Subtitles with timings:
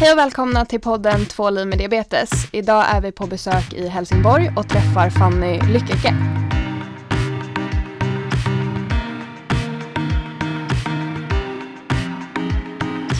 [0.00, 2.30] Hej och välkomna till podden Två liv med diabetes.
[2.52, 6.14] Idag är vi på besök i Helsingborg och träffar Fanny Lyckeke.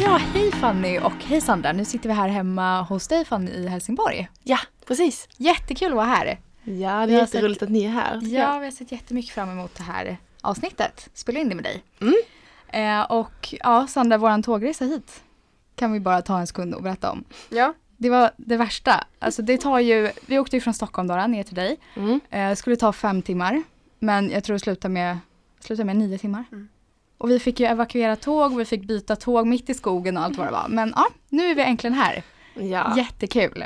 [0.01, 1.73] Ja, hej Fanny och hej Sandra.
[1.73, 4.29] Nu sitter vi här hemma hos dig Fanny i Helsingborg.
[4.43, 5.29] Ja, precis.
[5.37, 6.41] Jättekul att vara här.
[6.65, 8.21] Ja, det har är jätteroligt att ni är här.
[8.23, 8.61] Ja, jag.
[8.61, 11.09] vi har sett jättemycket fram emot det här avsnittet.
[11.15, 11.83] Spela in det med dig.
[12.01, 12.15] Mm.
[12.69, 15.23] Eh, och ja, Sandra, våran tågresa hit
[15.77, 17.25] kan vi bara ta en sekund och berätta om.
[17.49, 17.75] Ja.
[17.97, 19.07] Det var det värsta.
[19.19, 21.77] Alltså det tar ju, vi åkte ju från Stockholm då, ner till dig.
[21.97, 22.21] Mm.
[22.31, 23.63] Eh, skulle ta fem timmar,
[23.99, 25.19] men jag tror det slutade med,
[25.61, 26.45] slutade med nio timmar.
[26.53, 26.69] Mm.
[27.19, 30.39] Och vi fick ju evakuera tåg, vi fick byta tåg mitt i skogen och allt
[30.39, 30.67] vad det var.
[30.69, 32.23] Men ja, nu är vi äntligen här.
[32.55, 32.97] Ja.
[32.97, 33.65] Jättekul.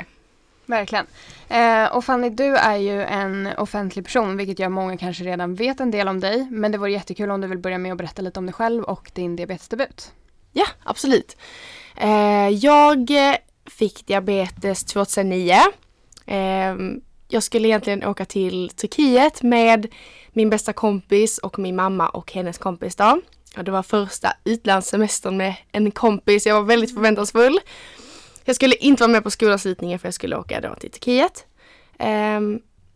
[0.65, 1.05] Verkligen.
[1.49, 5.79] Eh, och Fanny, du är ju en offentlig person, vilket gör många kanske redan vet
[5.79, 6.47] en del om dig.
[6.51, 8.83] Men det vore jättekul om du vill börja med att berätta lite om dig själv
[8.83, 10.11] och din diabetesdebut.
[10.51, 11.37] ja, absolut.
[11.95, 13.11] Eh, jag
[13.65, 15.53] fick diabetes 2009.
[16.25, 16.75] Eh,
[17.27, 19.87] jag skulle egentligen åka till Turkiet med
[20.29, 23.21] min bästa kompis och min mamma och hennes kompis då.
[23.57, 26.45] Och det var första utlandssemestern med en kompis.
[26.45, 27.59] Jag var väldigt förväntansfull.
[28.45, 31.45] Jag skulle inte vara med på skolavslutningen för jag skulle åka då till Turkiet.
[31.99, 32.39] Eh,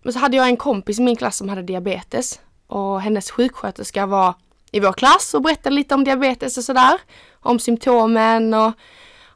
[0.04, 4.06] men så hade jag en kompis i min klass som hade diabetes och hennes sjuksköterska
[4.06, 4.34] var
[4.76, 6.94] i vår klass och berättade lite om diabetes och sådär.
[7.42, 8.72] Om symptomen och,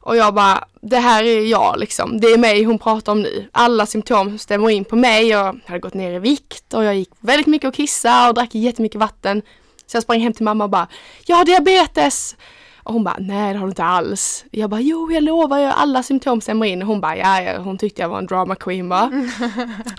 [0.00, 2.20] och jag bara, det här är jag liksom.
[2.20, 3.48] Det är mig hon pratar om nu.
[3.52, 5.28] Alla symptom stämmer in på mig.
[5.28, 8.54] Jag hade gått ner i vikt och jag gick väldigt mycket och kissa och drack
[8.54, 9.42] jättemycket vatten.
[9.86, 10.88] Så jag sprang hem till mamma och bara,
[11.26, 12.36] jag har diabetes!
[12.82, 14.44] Och hon bara, nej det har du inte alls.
[14.50, 16.82] Jag bara, jo jag lovar, jag, alla symptom stämmer in.
[16.82, 19.10] Och hon bara, ja, ja hon tyckte jag var en drama queen bara.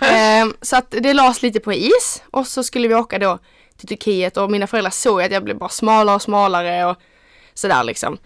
[0.00, 3.38] Ehm, så att det lades lite på is och så skulle vi åka då
[3.86, 6.96] till Turkiet och mina föräldrar såg att jag blev bara smalare och smalare och
[7.54, 8.18] sådär liksom.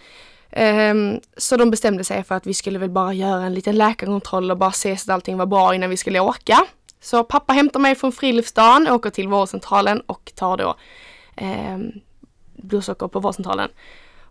[0.51, 4.51] Ehm, så de bestämde sig för att vi skulle väl bara göra en liten läkarkontroll
[4.51, 6.67] och bara se så att allting var bra innan vi skulle åka.
[7.01, 10.75] Så pappa hämtar mig från Friluftsdagen, åker till vårdcentralen och tar då
[11.37, 11.93] ehm,
[12.57, 13.69] blodsocker på vårdcentralen.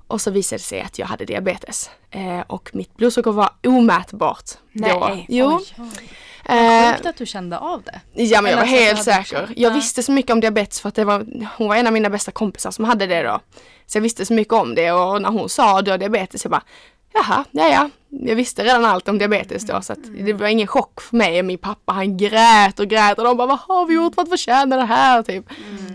[0.08, 1.90] Och så visade det sig att jag hade diabetes.
[2.12, 4.52] Eh, och mitt blodsocker var omätbart.
[4.72, 5.06] Då.
[5.10, 5.26] Nej.
[5.30, 5.60] Jo.
[5.60, 6.10] Oj, oj.
[6.50, 8.02] Eh, Sjukt att du kände av det.
[8.24, 9.50] Ja men jag var helt säker.
[9.56, 9.76] Jag Ja.
[9.76, 11.26] visste så mycket om diabetes för att det var,
[11.58, 13.40] hon var en av mina bästa kompisar som hade det då.
[13.86, 16.52] Så jag visste så mycket om det och när hon sa du har diabetes jag
[16.52, 16.64] bara
[17.14, 17.90] jaha, ja ja.
[18.10, 21.44] Jag visste redan allt om diabetes då så att det var ingen chock för mig.
[21.44, 24.30] Min pappa han grät och grät och de bara vad har vi gjort för att
[24.30, 25.46] förtjäna det här typ.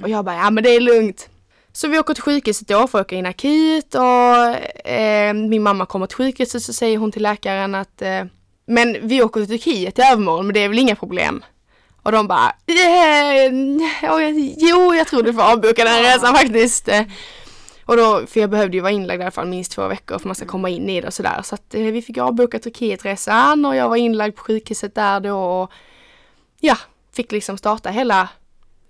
[0.03, 1.29] Och jag bara ja men det är lugnt.
[1.73, 5.87] Så vi åker till sjukhuset då för att åka in akut och eh, min mamma
[5.87, 8.25] kommer till sjukhuset så säger hon till läkaren att eh,
[8.71, 11.45] men vi åker till Turkiet i övermorgon men det är väl inga problem.
[12.03, 12.53] Och de bara,
[14.03, 14.21] ja,
[14.57, 16.89] jo jag tror du får avboka den resan faktiskt.
[16.89, 17.03] Eh,
[17.87, 20.29] Och då, för jag behövde ju vara inlagd i alla fall minst två veckor för
[20.29, 21.41] man ska komma in i det och sådär.
[21.45, 25.39] Så att eh, vi fick avboka Turkietresan och jag var inlagd på sjukhuset där då
[25.39, 25.71] och
[26.61, 26.77] ja,
[27.13, 28.29] fick liksom starta hela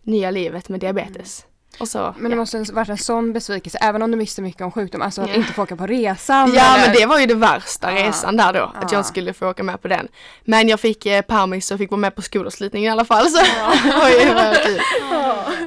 [0.03, 1.45] nya livet med diabetes.
[1.81, 2.41] Och så, Men det ja.
[2.41, 5.35] måste varit en sån besvikelse, även om du visste mycket om sjukdom, alltså att Ja.
[5.35, 6.53] inte få åka på resan.
[6.55, 8.07] Ja eller- men det var ju det värsta Ja.
[8.09, 8.99] resan där då, att Ja.
[8.99, 10.09] jag skulle få åka med på den.
[10.45, 13.41] Men jag fick eh, permis och fick vara med på skolavslutningen i alla fall så.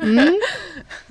[0.04, 0.40] Mm.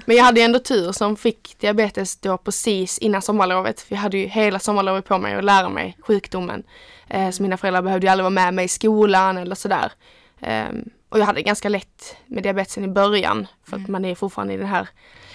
[0.07, 3.81] Men jag hade ju ändå tur som fick diabetes då precis innan sommarlovet.
[3.81, 6.63] För jag hade ju hela sommarlovet på mig att lära mig sjukdomen.
[7.09, 9.93] Eh, så mina föräldrar behövde ju aldrig vara med mig i skolan eller sådär.
[10.41, 14.55] Ehm, och jag hade ganska lätt med diabetesen i början för att man är fortfarande
[14.55, 14.89] i den här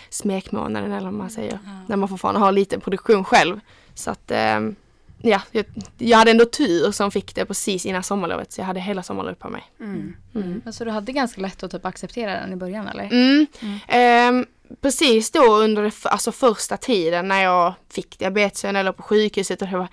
[0.10, 1.60] smekmånaden eller vad man säger.
[1.88, 3.60] När man fortfarande har lite produktion själv.
[3.94, 4.76] Så att ehm,
[5.22, 5.66] ja, jag,
[5.98, 9.40] jag hade ändå tur som fick det precis innan sommarlovet så jag hade hela sommarlovet
[9.40, 9.64] på mig.
[9.80, 10.16] Mm.
[10.36, 10.62] Mm.
[10.64, 13.04] Men så du hade ganska lätt att typ acceptera den i början eller?
[13.04, 13.48] Mm.
[13.60, 13.80] Mm.
[13.88, 14.46] Ehm,
[14.82, 19.68] precis då under det, alltså första tiden när jag fick diabetesen eller på sjukhuset och
[19.68, 19.88] det var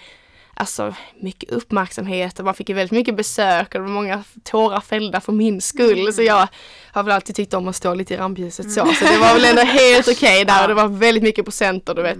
[0.57, 4.81] alltså mycket uppmärksamhet och man fick ju väldigt mycket besök och det var många tårar
[4.81, 6.13] fällda för min skull.
[6.13, 6.49] Så jag
[6.93, 8.87] har väl alltid tyckt om att stå lite i rampljuset så.
[8.87, 12.03] Så det var väl ändå helt okej där och det var väldigt mycket procent du
[12.03, 12.19] vet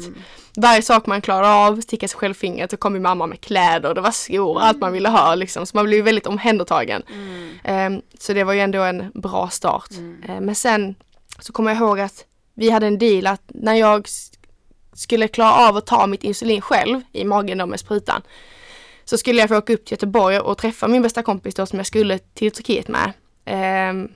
[0.57, 3.89] varje sak man klarade av, sticka sig själv fingret så kom min mamma med kläder
[3.89, 5.67] och det var skor och allt man ville ha liksom.
[5.67, 7.03] Så man blev ju väldigt omhändertagen.
[7.65, 9.91] Ehm, så det var ju ändå en bra start.
[10.29, 10.95] Ehm, men sen
[11.39, 12.25] så kommer jag ihåg att
[12.55, 14.09] vi hade en deal att när jag
[14.95, 18.23] skulle klara av att ta mitt insulin själv i magen då med sprutan
[19.05, 21.79] så skulle jag få åka upp till Göteborg och träffa min bästa kompis då som
[21.79, 23.13] jag skulle till Turkiet med.
[23.45, 24.09] Ehm,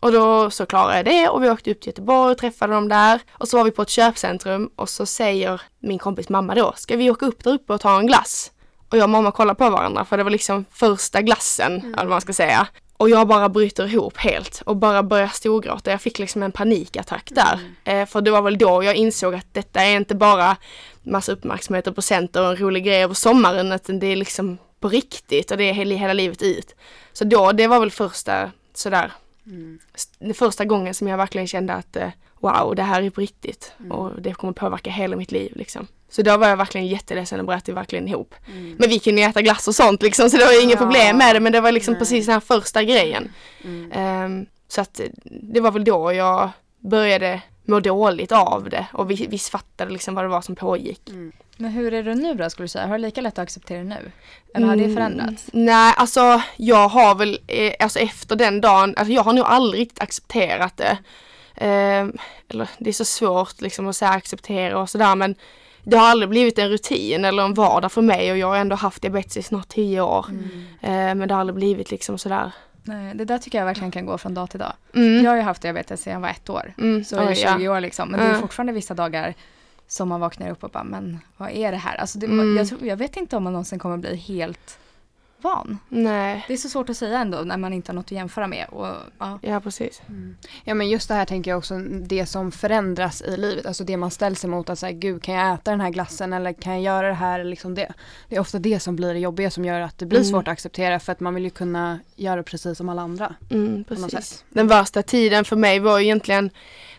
[0.00, 2.88] och då så klarade jag det och vi åkte upp till Göteborg och träffade dem
[2.88, 3.20] där.
[3.32, 6.96] Och så var vi på ett köpcentrum och så säger min kompis mamma då, ska
[6.96, 8.52] vi åka upp där uppe och ta en glass?
[8.88, 12.08] Och jag och mamma kollar på varandra för det var liksom första glassen, eller vad
[12.08, 12.66] man ska säga.
[13.02, 15.90] Och jag bara bryter ihop helt och bara börjar storgråta.
[15.90, 17.58] Jag fick liksom en panikattack där.
[17.84, 20.56] Eh, för det var väl då jag insåg att detta är inte bara
[21.02, 24.88] massa uppmärksamhet och presenter och en rolig grej över sommaren utan det är liksom på
[24.88, 26.74] riktigt och det är hela, hela livet ut.
[27.12, 29.12] Så då, det var väl första sådär,
[29.46, 29.78] Mm.
[30.34, 32.08] första gången som jag verkligen kände att eh,
[32.42, 33.92] wow, det här är på riktigt Mm.
[33.92, 35.86] och det kommer påverka hela mitt liv liksom.
[36.10, 38.34] Så då var jag verkligen jätteledsen och bröt det verkligen ihop.
[38.46, 38.76] Mm.
[38.78, 40.86] Men vi kunde äta glass och sånt liksom så det var inget Ja.
[40.86, 41.98] problem med det men det var liksom Nej.
[41.98, 43.32] precis den här första grejen.
[43.64, 43.92] Mm.
[43.92, 46.50] Ehm, så att det var väl då jag
[46.80, 51.08] började må dåligt av det och vi, visst fattade liksom vad det var som pågick.
[51.08, 51.32] Mm.
[51.56, 52.86] Men hur är det nu då skulle du säga?
[52.86, 54.12] Har du lika lätt att acceptera det nu?
[54.54, 55.46] Eller har det Mm, förändrats?
[55.52, 59.90] Nej, alltså jag har väl, eh, alltså efter den dagen, alltså jag har nog aldrig
[59.98, 60.98] accepterat det.
[61.54, 62.16] Ehm,
[62.48, 65.34] eller det är så svårt liksom att säga acceptera och sådär men
[65.84, 68.76] det har aldrig blivit en rutin eller en vardag för mig och jag har ändå
[68.76, 70.26] haft diabetes i snart tio år.
[70.28, 70.64] Mm.
[70.80, 72.52] Ehm, men det har aldrig blivit liksom sådär.
[72.84, 74.72] Nej, det där tycker jag verkligen kan gå från dag till dag.
[74.94, 75.24] Mm.
[75.24, 76.74] Jag har ju haft diabetes sedan jag var ett år.
[76.78, 77.04] Mm.
[77.04, 77.76] Så i oj, 20 ja.
[77.76, 78.08] år liksom.
[78.08, 79.34] Men det är fortfarande vissa dagar
[79.88, 81.96] som man vaknar upp och bara, men vad är det här?
[81.96, 82.56] Alltså det, Mm.
[82.56, 84.78] jag, tror, jag vet inte om man någonsin kommer bli helt
[85.42, 85.78] van.
[85.88, 88.46] Nej, Det är så svårt att säga ändå när man inte har något att jämföra
[88.46, 88.66] med.
[88.68, 88.86] Och,
[89.18, 89.38] ja.
[89.42, 90.02] ja precis.
[90.08, 90.36] Mm.
[90.64, 93.96] Ja men just det här tänker jag också, det som förändras i livet, alltså det
[93.96, 96.82] man ställs emot att säga gud kan jag äta den här glassen eller kan jag
[96.82, 97.92] göra det här liksom det.
[98.28, 100.30] Det är ofta det som blir det jobbiga som gör att det blir Mm.
[100.30, 103.34] svårt att acceptera för att man vill ju kunna göra precis som alla andra.
[103.50, 104.44] Mm, precis.
[104.48, 106.50] Den värsta tiden för mig var egentligen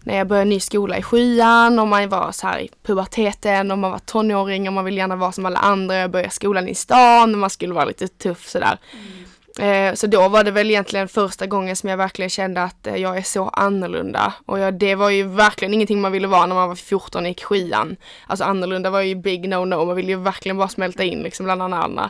[0.04, 3.78] när jag började ny skola i sjuan och man var så här i puberteten och
[3.78, 5.96] man var tonåring och man ville gärna vara som alla andra.
[5.96, 8.78] Jag började skolan i stan och man skulle vara lite tuff sådär.
[8.92, 9.24] Mm.
[9.60, 12.96] Eh, så då var det väl egentligen första gången som jag verkligen kände att eh,
[12.96, 14.34] jag är så annorlunda.
[14.46, 17.28] Och jag, det var ju verkligen ingenting man ville vara när man var 14 och
[17.30, 17.96] gick sjuan.
[18.28, 21.62] Alltså annorlunda var ju big no-no, man ville ju verkligen bara smälta in liksom bland
[21.62, 22.10] alla andra.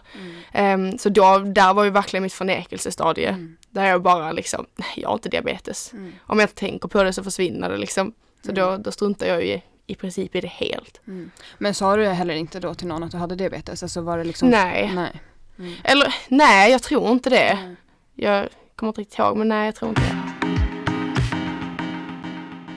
[0.51, 3.29] Ehm, så då, där var ju verkligen mitt förnekelsestadie.
[3.29, 3.57] Mm.
[3.69, 5.93] Där jag bara liksom, nej jag har inte diabetes.
[5.93, 6.13] Mm.
[6.21, 8.13] Om jag inte tänker på det så försvinner det liksom.
[8.45, 11.01] Så då, då struntar jag ju i princip i det helt.
[11.07, 11.31] Mm.
[11.57, 13.83] Men sa du heller inte då till någon att du hade diabetes?
[13.83, 14.91] Alltså var det liksom Nej.
[14.95, 15.21] Nej.
[15.59, 15.73] Mm.
[15.83, 17.53] Eller nej, jag tror inte det.
[17.53, 17.75] Nej.
[18.15, 20.22] Jag kommer inte riktigt ihåg men nej jag tror inte det.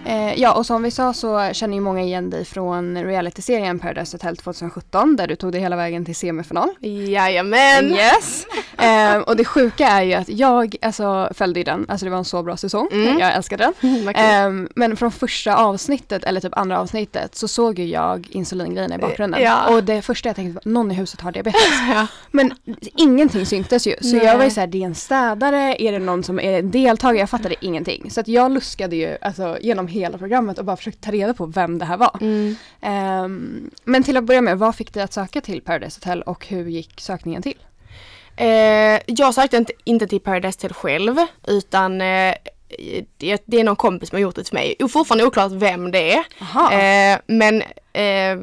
[0.06, 4.14] Eh, ja, och som vi sa så känner ju många igen dig från realityserien Paradise
[4.14, 6.68] Hotel 2017 där du tog dig hela vägen till semifinal.
[7.08, 7.90] Jajamän!
[7.90, 8.46] Yes!
[8.78, 12.18] eh, och det sjuka är ju att jag alltså, följde ju den, alltså det var
[12.18, 13.18] en så bra säsong, Mm.
[13.18, 14.08] jag älskade den.
[14.14, 18.98] Ehm, men från första avsnittet, eller typ andra avsnittet, så såg ju jag insulingrejerna i
[18.98, 19.42] bakgrunden.
[19.42, 19.74] Ja.
[19.74, 21.62] Och det första jag tänkte var, någon i huset har diabetes.
[21.94, 22.06] Ja.
[22.30, 22.52] Men
[22.96, 23.94] ingenting syntes ju.
[24.00, 24.26] Så Nej.
[24.26, 27.18] jag var ju såhär, det är en städare, är det någon som är deltagare?
[27.18, 28.10] Jag fattade ingenting.
[28.10, 31.46] Så att jag luskade ju alltså, genom hela programmet och bara försökte ta reda på
[31.46, 32.16] vem det här var.
[32.20, 32.56] Mm.
[32.80, 36.46] Ehm, men till att börja med, vad fick dig att söka till Paradise Hotel och
[36.46, 37.58] hur gick sökningen till?
[38.36, 41.16] Eh, jag sökte inte, inte till Paradise Hotel själv
[41.46, 42.34] utan eh,
[43.16, 44.76] det, det är någon kompis som har gjort det till mig.
[44.82, 46.24] Och fortfarande oklart vem det är.
[46.72, 48.38] Eh, men eh,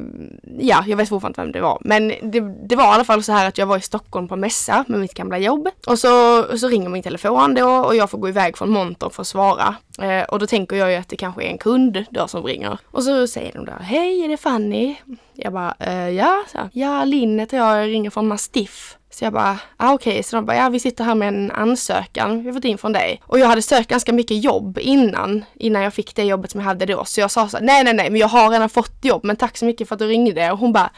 [0.58, 1.78] ja, jag vet fortfarande vem det var.
[1.80, 4.36] Men det, det var i alla fall så här att jag var i Stockholm på
[4.36, 5.68] mässa med mitt gamla jobb.
[5.86, 9.22] Och så, så ringer min telefon då och jag får gå iväg från montern för
[9.22, 9.74] att svara.
[10.02, 12.78] Eh, och då tänker jag ju att det kanske är en kund då som ringer.
[12.90, 14.96] Och så säger de där, hej är det Fanny?
[15.34, 18.96] Jag bara, eh, ja, så, här, ja Linn heter jag, jag ringer från Mastiff.
[19.14, 22.42] Så jag bara, ah, okej, så de bara, ja vi sitter här med en ansökan
[22.42, 23.22] vi har fått in från dig.
[23.26, 26.66] Och jag hade sökt ganska mycket jobb innan, innan jag fick det jobbet som jag
[26.66, 27.04] hade då.
[27.04, 29.36] Så jag sa så här, nej nej nej, men jag har redan fått jobb, men
[29.36, 30.52] tack så mycket för att du ringde.
[30.52, 30.90] Och hon bara,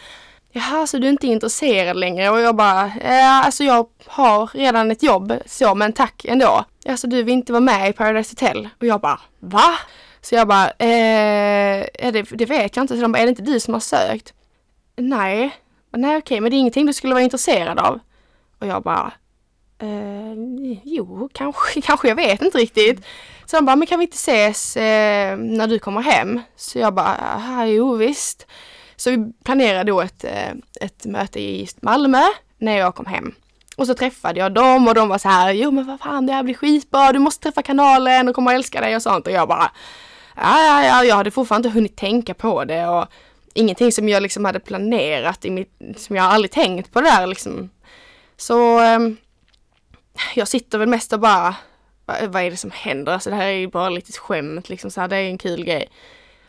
[0.52, 2.30] jaha, så du är inte intresserad längre?
[2.30, 6.64] Och jag bara, ja alltså jag har redan ett jobb, så men tack ändå.
[6.88, 8.68] Alltså du vill inte vara med i Paradise Hotel?
[8.80, 9.78] Och jag bara, va?
[10.20, 12.96] Så jag bara, eh, ja, det, det vet jag inte.
[12.96, 14.32] Så de bara, är det inte du som har sökt?
[14.96, 15.56] Nej.
[15.90, 18.00] Nej okej, men det är ingenting du skulle vara intresserad av.
[18.58, 19.12] Och jag bara,
[19.78, 20.34] eh,
[20.84, 23.04] jo, kanske, kanske, jag vet inte riktigt.
[23.46, 26.40] Så de bara, men kan vi inte ses eh, när du kommer hem?
[26.56, 28.46] Så jag bara, jo visst.
[28.96, 32.22] Så vi planerade då ett, eh, ett möte i Malmö
[32.58, 33.34] när jag kom hem.
[33.76, 36.32] Och så träffade jag dem och de var så här, jo men vad fan det
[36.32, 39.26] här blir skitbra, du måste träffa kanalen och kommer att älska dig och sånt.
[39.26, 39.70] Och jag bara,
[40.36, 43.06] ja ja ja, jag hade fortfarande inte hunnit tänka på det och
[43.54, 47.26] ingenting som jag liksom hade planerat i mitt, som jag aldrig tänkt på det där
[47.26, 47.70] liksom.
[48.36, 49.16] Så ehm,
[50.34, 51.54] jag sitter väl mest och bara,
[52.04, 53.12] vad, vad är det som händer?
[53.12, 55.64] Alltså det här är ju bara lite skämt liksom så här, det är en kul
[55.64, 55.88] grej.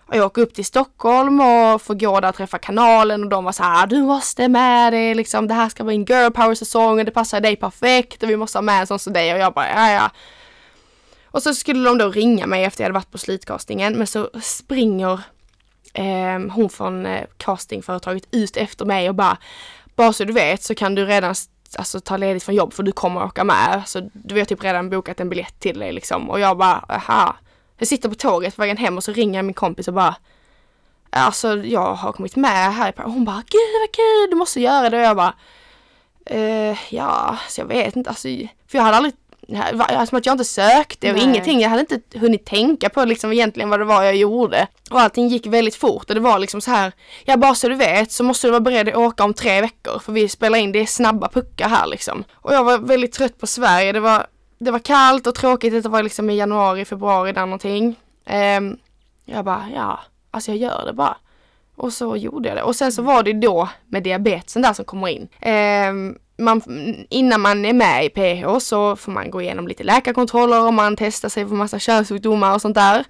[0.08, 3.44] Och jag åker upp till Stockholm och får gå där och träffa kanalen och de
[3.44, 6.56] var så här, du måste med det liksom, det här ska vara en girl power
[6.56, 9.34] säsong och det passar dig perfekt och vi måste ha med en sån som dig
[9.34, 10.10] och jag bara, ja ja.
[11.26, 14.30] Och så skulle de då ringa mig efter jag hade varit på slutcastingen men så
[14.42, 15.22] springer
[15.94, 19.38] eh, hon från eh, castingföretaget ut efter mig och bara
[19.96, 21.36] bara så du vet så kan du redan
[21.76, 23.84] alltså, ta ledigt från jobb för du kommer åka med.
[23.86, 26.30] Så du har typ redan bokat en biljett till dig liksom.
[26.30, 27.36] Och jag bara, aha.
[27.78, 30.16] Jag sitter på tåget på vägen hem och så ringer jag min kompis och bara
[31.10, 32.94] Alltså jag har kommit med här.
[33.02, 34.98] Och hon bara, gud vad kul, du måste göra det.
[34.98, 35.34] Och jag bara,
[36.26, 38.10] eh, ja, så jag vet inte.
[38.10, 38.28] Alltså,
[38.68, 39.14] för jag hade aldrig
[40.08, 41.24] som att jag inte sökte och Nej.
[41.24, 41.60] ingenting.
[41.60, 44.68] Jag hade inte hunnit tänka på liksom egentligen vad det var jag gjorde.
[44.90, 46.92] Och allting gick väldigt fort och det var liksom så här,
[47.26, 50.00] ja bara så du vet så måste du vara beredd att åka om tre veckor
[50.00, 52.24] för vi spelar in, det är snabba puckar här liksom.
[52.34, 54.28] Och jag var väldigt trött på Sverige, det var,
[54.60, 57.96] det var kallt och tråkigt, det var liksom i januari, februari där någonting.
[58.58, 58.78] Um,
[59.26, 60.00] jag bara, ja,
[60.32, 61.18] alltså jag gör det bara.
[61.76, 62.64] Och så gjorde jag det.
[62.64, 65.28] Och sen så var det då med diabetesen där som kommer in.
[65.46, 66.62] Um, man,
[67.10, 70.96] innan man är med i PH så får man gå igenom lite läkarkontroller och man
[70.96, 73.06] testar sig för massa körsjukdomar och sånt där.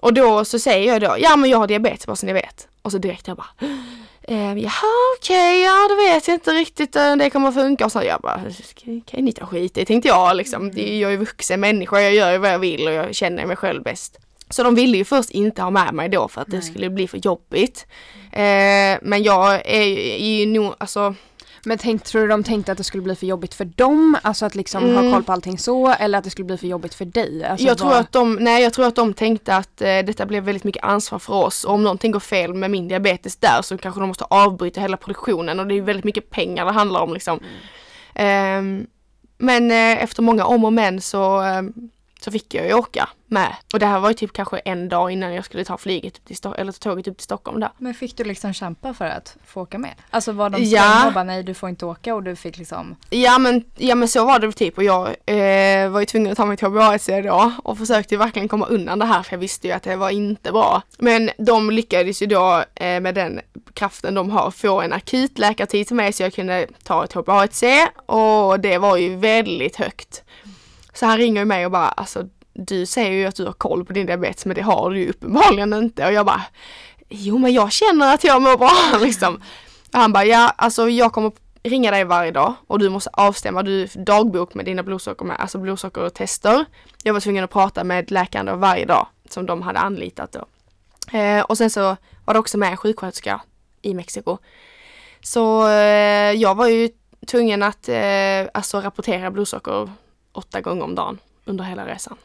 [0.00, 2.68] Och då så säger jag då, ja men jag har diabetes bara så ni vet.
[2.82, 3.68] Och så direkt jag bara,
[4.22, 4.72] eh, jaha
[5.18, 7.84] okej, okay, ja det vet jag inte riktigt eh, det kommer funka.
[7.84, 8.40] Och så jag bara,
[9.06, 10.72] kan ni ta skit i tänkte jag liksom.
[10.76, 13.82] Jag är vuxen människa, jag gör ju vad jag vill och jag känner mig själv
[13.82, 14.18] bäst.
[14.50, 16.60] Så de ville ju först inte ha med mig då för att Nej.
[16.60, 17.86] det skulle bli för jobbigt.
[18.32, 19.84] Eh, men jag är
[20.18, 21.14] ju nog, alltså
[21.64, 24.16] men tänk, tror du de tänkte att det skulle bli för jobbigt för dem?
[24.22, 24.96] Alltså att liksom mm.
[25.04, 27.44] ha koll på allting så eller att det skulle bli för jobbigt för dig?
[27.44, 30.44] Alltså jag, tror att de, nej, jag tror att de tänkte att eh, detta blev
[30.44, 33.78] väldigt mycket ansvar för oss och om någonting går fel med min diabetes där så
[33.78, 37.14] kanske de måste avbryta hela produktionen och det är väldigt mycket pengar det handlar om
[37.14, 37.40] liksom.
[38.14, 38.80] Mm.
[38.80, 38.86] Eh,
[39.38, 41.72] men eh, efter många om och men så ehm,
[42.20, 43.56] så fick jag ju åka med.
[43.72, 46.36] Och det här var ju typ kanske en dag innan jag skulle ta flyget till
[46.36, 47.70] Sto- eller tåget upp till Stockholm där.
[47.78, 49.94] Men fick du liksom kämpa för att få åka med?
[50.10, 51.06] Alltså var de ja.
[51.06, 52.96] och bara nej du får inte åka och du fick liksom?
[53.10, 56.38] Ja men, ja, men så var det typ och jag eh, var ju tvungen att
[56.38, 59.66] ta mig till HBAC då och försökte verkligen komma undan det här för jag visste
[59.66, 60.82] ju att det var inte bra.
[60.98, 63.40] Men de lyckades ju då eh, med den
[63.74, 67.64] kraften de har få en akutläkartid till mig så jag kunde ta ett HBAC
[68.06, 70.24] och det var ju väldigt högt.
[70.98, 73.92] Så han ringer mig och bara, alltså du säger ju att du har koll på
[73.92, 76.06] din diabetes men det har du ju uppenbarligen inte.
[76.06, 76.42] Och jag bara,
[77.08, 79.34] jo men jag känner att jag mår bra liksom.
[79.92, 83.62] Och han bara, ja alltså jag kommer ringa dig varje dag och du måste avstämma,
[83.62, 86.64] du dagbok med dina blodsocker med, alltså blodsockertester.
[87.02, 90.44] Jag var tvungen att prata med läkaren då varje dag som de hade anlitat då.
[91.18, 93.40] Eh, och sen så var det också med en sjuksköterska
[93.82, 94.38] i Mexiko.
[95.20, 96.88] Så eh, jag var ju
[97.26, 99.90] tvungen att eh, alltså rapportera blodsocker
[100.38, 102.16] åtta gånger om dagen under hela resan.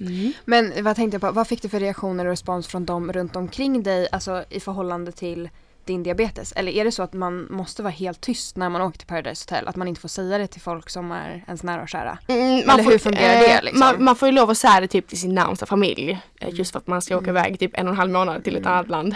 [0.00, 0.32] Mm.
[0.44, 3.36] Men vad tänkte jag på, vad fick du för reaktioner och respons från dem runt
[3.36, 5.48] omkring dig, alltså i förhållande till
[5.84, 6.52] din diabetes?
[6.52, 9.44] Eller är det så att man måste vara helt tyst när man åker till Paradise
[9.44, 9.68] Hotel?
[9.68, 12.18] Att man inte får säga det till folk som är ens nära och kära?
[12.26, 13.62] Mm, Eller får, hur fungerar det?
[13.62, 13.80] Liksom?
[13.80, 16.10] Man, man, får ju lov att säga det typ till sin närmsta familj.
[16.10, 16.56] Eh, mm.
[16.56, 17.36] Just för att man ska åka mm.
[17.36, 18.72] iväg typ en och en halv månad till ett mm.
[18.72, 19.14] annat land.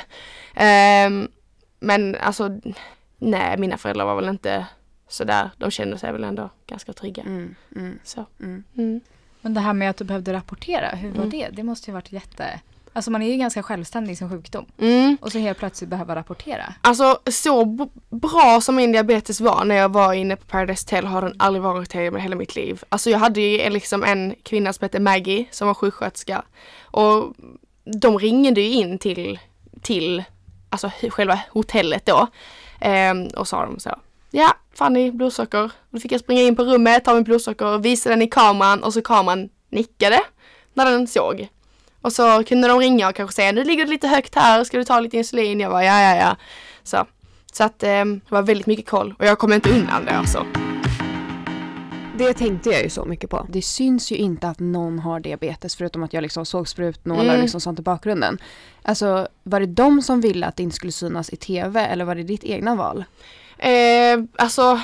[1.07, 1.29] Um,
[1.81, 2.61] men alltså,
[3.19, 4.67] nej mina föräldrar var väl inte
[5.09, 7.23] sådär, de kände sig väl ändå ganska trygga.
[7.23, 8.27] Mm, mm, så.
[8.41, 8.65] Mm.
[8.77, 9.01] mm.
[9.41, 11.31] Men det här med att du behövde rapportera, hur var mm.
[11.31, 11.49] det?
[11.53, 12.61] Det måste ju varit jätte...
[12.93, 14.67] Alltså man är ju ganska självständig i sin sjukdom.
[14.79, 15.19] Mm.
[15.21, 16.75] Och så helt plötsligt behöva rapportera.
[16.81, 17.65] Alltså så
[18.11, 21.63] bra som min diabetes var när jag var inne på Paradise Hotel har den aldrig
[21.63, 22.83] varit i hela mitt liv.
[22.89, 26.43] Alltså jag hade ju liksom en kvinna som hette Maggie som var sjuksköterska.
[26.81, 27.35] Och
[27.85, 29.39] de ringde ju in till,
[29.83, 30.25] till
[30.71, 32.27] alltså själva hotellet då.
[32.81, 33.97] Ehm, och sa de så
[34.37, 35.73] ja, Fanny blodsocker.
[35.91, 38.83] Då fick jag springa in på rummet, ta min blodsocker och visa den i kameran
[38.83, 40.21] och så kameran nickade
[40.75, 41.49] när den såg.
[42.01, 44.79] Och så kunde de ringa och kanske säga nu ligger det lite högt här, ska
[44.79, 45.61] du ta lite insulin?
[45.61, 46.37] Jag var ja, ja, ja.
[46.83, 47.07] Så,
[47.53, 50.47] så att eh, det var väldigt mycket koll och jag kom inte undan det alltså.
[52.19, 53.47] Det tänkte jag ju så mycket på.
[53.51, 57.35] Det syns ju inte att någon har diabetes förutom att jag liksom såg sprutnålar mm.
[57.35, 58.39] och liksom sånt i bakgrunden.
[58.83, 62.15] Alltså var det de som ville att det inte skulle synas i tv eller var
[62.15, 63.05] det ditt egna val?
[63.59, 64.81] Eh, alltså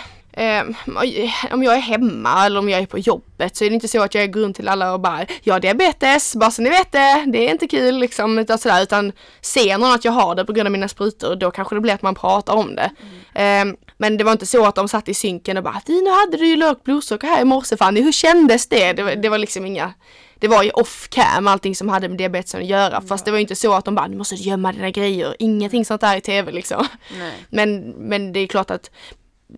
[1.51, 4.03] om jag är hemma eller om jag är på jobbet så är det inte så
[4.03, 6.93] att jag går runt till alla och bara jag har diabetes, bara så ni vet
[6.93, 10.45] det, det är inte kul liksom utan sådär utan ser någon att jag har det
[10.45, 12.91] på grund av mina sprutor då kanske det blir att man pratar om det.
[13.35, 13.69] Mm.
[13.69, 16.37] Eh, men det var inte så att de satt i synken och bara nu hade
[16.37, 18.93] du ju lågt blodsocker här i morse Fanny, hur kändes det?
[18.93, 19.93] Det var, det var liksom inga
[20.43, 23.25] det var ju off cam allting som hade med diabetesen att göra fast ja.
[23.25, 25.85] det var ju inte så att de bara nu måste du gömma dina grejer, ingenting
[25.85, 26.87] sånt där i tv liksom.
[27.49, 28.91] Men, men det är klart att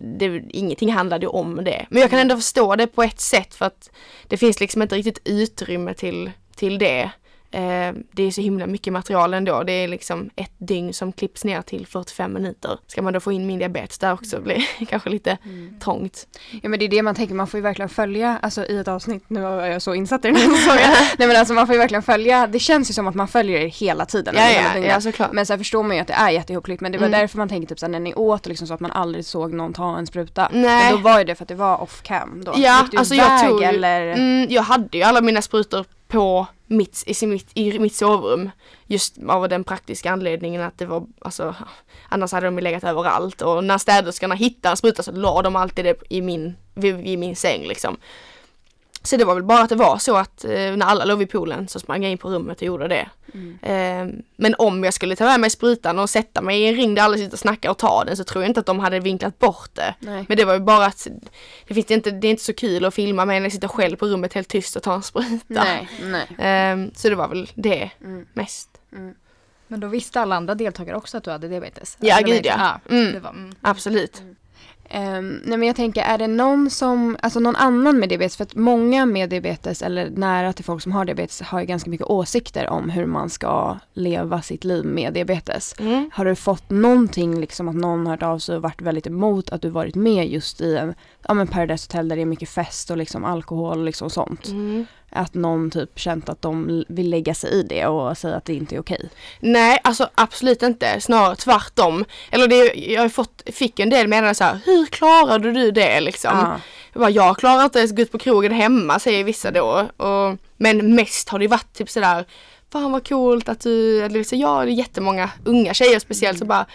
[0.01, 1.85] det, ingenting handlade om det.
[1.89, 3.89] Men jag kan ändå förstå det på ett sätt för att
[4.27, 7.11] det finns liksom inte riktigt utrymme till, till det.
[7.51, 9.63] Eh, det är så himla mycket material ändå.
[9.63, 12.79] Det är liksom ett dygn som klipps ner till 45 minuter.
[12.87, 15.79] Ska man då få in min diabetes där också blir det kanske lite mm.
[15.79, 16.27] trångt.
[16.63, 18.87] Ja men det är det man tänker, man får ju verkligen följa, alltså i ett
[18.87, 20.91] avsnitt, nu var jag så insatt i den här frågan.
[21.17, 23.59] Nej men alltså man får ju verkligen följa, det känns ju som att man följer
[23.59, 24.35] er hela tiden.
[24.37, 25.31] Ja, ja, ja, såklart.
[25.31, 27.19] Men sen förstår man ju att det är jätteihopklippt men det var mm.
[27.19, 29.53] därför man tänker typ såhär när ni åt och liksom så att man aldrig såg
[29.53, 30.49] någon ta en spruta.
[30.53, 30.63] Nej.
[30.63, 32.53] Men då var ju det för att det var off cam då.
[32.55, 34.07] Ja, Gick du alltså jag tog, eller?
[34.07, 38.49] Mm, jag hade ju alla mina sprutor på mitt, i, mitt, i mitt sovrum.
[38.87, 41.55] Just av den praktiska anledningen att det var, alltså,
[42.09, 45.85] annars hade de legat överallt och när städerskorna hittade en spruta så la de alltid
[45.85, 47.97] det i min, vid, vid min säng liksom.
[49.05, 51.29] Så det var väl bara att det var så att eh, när alla låg vid
[51.29, 53.09] poolen så sprang jag in på rummet och gjorde det.
[53.33, 53.59] Mm.
[53.61, 56.95] Eh, men om jag skulle ta med mig sprutan och sätta mig i en ring
[56.95, 58.99] där alla sitter och snackar och tar den så tror jag inte att de hade
[58.99, 59.95] vinklat bort det.
[59.99, 60.25] Nej.
[60.27, 61.07] Men det var ju bara att
[61.67, 63.95] det, finns inte, det är inte så kul att filma mig när jag sitter själv
[63.95, 65.35] på rummet helt tyst och tar en spruta.
[65.47, 66.47] Nej, nej.
[66.49, 68.25] Eh, så det var väl det mm.
[68.33, 68.69] mest.
[68.93, 69.15] Mm.
[69.67, 71.97] Men då visste alla andra deltagare också att du hade diabetes?
[72.01, 72.79] Ja, gud ja.
[72.87, 73.23] ja mm.
[73.23, 73.55] var, mm.
[73.61, 74.21] Absolut.
[74.93, 78.37] Um, nej men jag tänker, är det någon som, alltså någon annan med diabetes?
[78.37, 81.89] För att många med diabetes eller nära till folk som har diabetes har ju ganska
[81.89, 85.75] mycket åsikter om hur man ska leva sitt liv med diabetes.
[85.79, 86.09] Mm.
[86.13, 89.49] Har du fått någonting, liksom att någon har hört av sig och varit väldigt emot
[89.49, 90.93] att du varit med just i en,
[91.27, 94.47] ja men Paradise Hotel där det är mycket fest och liksom alkohol och liksom sånt?
[94.47, 98.45] Mm att någon typ känt att de vill lägga sig i det och säga att
[98.45, 99.09] det inte är okej?
[99.39, 101.01] Nej, alltså absolut inte.
[101.01, 102.05] Snarare tvärtom.
[102.31, 106.01] Eller det, jag har fått, fick en del meddelanden så här, hur klarade du det
[106.01, 106.31] liksom?
[106.33, 106.59] Ja.
[106.93, 109.87] Jag, bara, jag klarar inte ens gå ut på krogen hemma säger vissa då.
[109.97, 112.25] Och, men mest har det varit typ sådär,
[112.71, 116.39] fan vad coolt att du, eller så, ja det är jättemånga unga tjejer speciellt mm.
[116.39, 116.65] så bara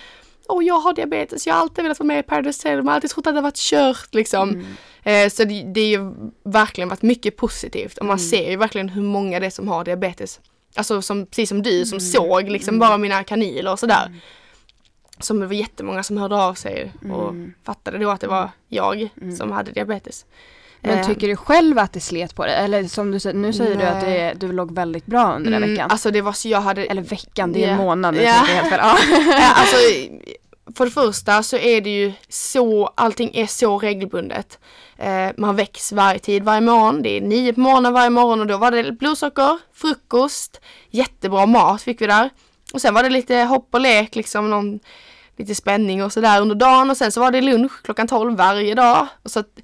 [0.49, 3.11] Åh jag har diabetes, jag har alltid velat vara med i Paradise Hotel, har alltid
[3.11, 4.51] trott att det varit kört liksom.
[4.51, 4.67] Mm.
[5.03, 6.13] Eh, så det, det är ju
[6.45, 8.29] verkligen varit mycket positivt och man mm.
[8.29, 10.41] ser ju verkligen hur många det är som har diabetes.
[10.75, 12.11] Alltså som, precis som du som mm.
[12.11, 14.07] såg liksom bara mina kanyler och sådär.
[14.07, 14.19] Mm.
[15.19, 17.55] Som det var jättemånga som hörde av sig och mm.
[17.65, 19.37] fattade då att det var jag mm.
[19.37, 20.27] som hade diabetes.
[20.81, 21.07] Men eh.
[21.07, 22.55] tycker du själv att det slet på dig?
[22.55, 23.87] Eller som du säger, nu säger Nej.
[23.87, 25.91] du att det, du låg väldigt bra under den veckan.
[25.91, 27.73] Alltså det var så jag hade Eller veckan, det är yeah.
[27.73, 28.17] en månad.
[28.17, 28.45] Yeah.
[28.45, 28.81] Helt fel.
[28.81, 29.53] Ja.
[29.55, 29.77] alltså,
[30.77, 34.59] för det första så är det ju så, allting är så regelbundet.
[34.97, 37.03] Eh, man väcks varje tid varje morgon.
[37.03, 40.61] Det är nio på morgonen varje morgon och då var det blodsocker, frukost,
[40.91, 42.31] jättebra mat fick vi där.
[42.73, 44.81] Och sen var det lite hopp och lek, liksom någon,
[45.37, 48.75] lite spänning och sådär under dagen och sen så var det lunch klockan 12 varje
[48.75, 49.07] dag.
[49.23, 49.59] Och så att,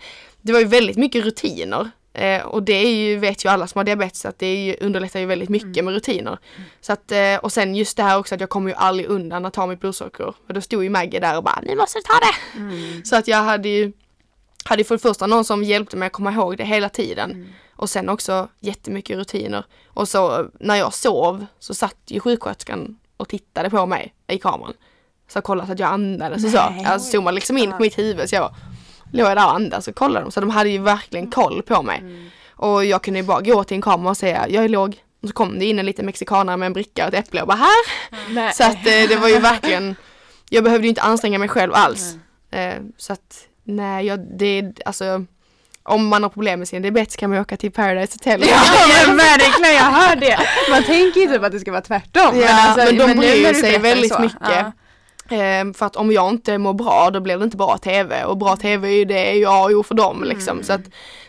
[0.47, 1.91] det var ju väldigt mycket rutiner.
[2.12, 4.77] Eh, och det är ju, vet ju alla som har diabetes att det är ju,
[4.81, 5.85] underlättar ju väldigt mycket mm.
[5.85, 6.38] med rutiner.
[6.57, 6.68] Mm.
[6.81, 9.47] Så att, eh, och sen just det här också att jag kommer ju aldrig undan
[9.47, 10.35] att ta mitt blodsocker.
[10.49, 12.59] Och då stod ju Maggie där och bara, ni måste ta det!
[12.59, 13.05] Mm.
[13.05, 13.92] Så att jag hade ju
[14.64, 17.31] hade för det första någon som hjälpte mig att komma ihåg det hela tiden.
[17.31, 17.49] Mm.
[17.77, 19.64] Och sen också jättemycket rutiner.
[19.87, 24.75] Och så när jag sov så satt ju sjuksköterskan och tittade på mig i kameran.
[25.29, 26.59] Så kollade att jag andades och så.
[26.59, 28.55] Alltså zoomade liksom in på mitt huvud så jag
[29.12, 30.33] låg jag där och andades och kollade dem.
[30.33, 31.99] Så de hade ju verkligen koll på mig.
[31.99, 32.31] Mm.
[32.51, 35.03] Och jag kunde ju bara gå till en kamera och säga jag är låg.
[35.23, 37.49] Och så kom det in en liten mexikanare med en bricka och ett äpple och
[37.49, 38.35] bara här.
[38.35, 38.53] Nej.
[38.55, 39.97] Så att eh, det var ju verkligen
[40.51, 42.16] Jag behövde ju inte anstränga mig själv alls.
[42.51, 45.25] Eh, så att Nej, jag, det alltså
[45.83, 48.45] om man har problem med sin diabetes kan man åka till Paradise Hotel.
[48.49, 48.61] Ja,
[49.07, 50.38] men verkligen, jag hör det.
[50.71, 52.23] Man tänker ju typ att det ska vara tvärtom.
[52.23, 54.21] Ja, men, alltså, men de men bryr sig väldigt så.
[54.21, 54.38] mycket.
[54.40, 54.73] Ja.
[55.29, 58.37] Ehm, för att om jag inte mår bra då blir det inte bra TV och
[58.37, 60.53] bra TV är ju det ju A och O för dem liksom.
[60.53, 60.65] Mm.
[60.65, 60.81] Så att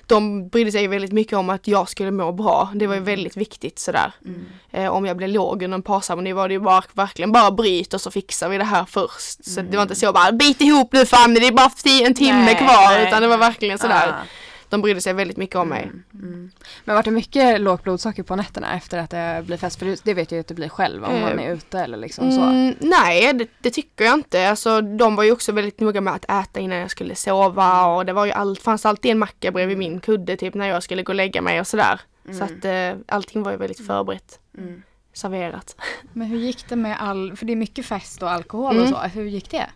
[0.05, 2.71] de brydde sig väldigt mycket om att jag skulle må bra.
[2.75, 3.15] Det var ju mm.
[3.15, 4.11] väldigt viktigt sådär.
[4.25, 4.45] Mm.
[4.71, 7.93] Eh, om jag blev låg under en parceremoni var det ju bara, verkligen bara bryt
[7.93, 9.45] och så fixar vi det här först.
[9.45, 9.71] Så mm.
[9.71, 11.71] det var inte så bara bit ihop nu Fanny det är bara
[12.05, 13.07] en timme nej, kvar nej.
[13.07, 14.07] utan det var verkligen sådär.
[14.09, 14.25] Ah
[14.69, 15.83] de brydde sig väldigt mycket om mig.
[15.83, 16.51] Mm, mm.
[16.85, 19.79] Men var det mycket lågt blodsocker på nätterna efter att det blir fest?
[19.79, 22.31] För det vet jag ju att det blir själv om man är ute eller liksom
[22.31, 22.41] så.
[22.41, 24.49] Mm, nej, det, det, tycker jag inte.
[24.49, 28.05] Alltså de var ju också väldigt noga med att äta innan jag skulle sova och
[28.05, 31.03] det var ju allt, fanns alltid en macka bredvid min kudde typ när jag skulle
[31.03, 32.01] gå och lägga mig och sådär.
[32.31, 34.39] Så att eh, allting var ju väldigt förberett.
[35.13, 35.75] Serverat.
[36.13, 38.97] Men hur gick det med all, för det är mycket fest och alkohol och så,
[38.97, 39.69] hur gick det?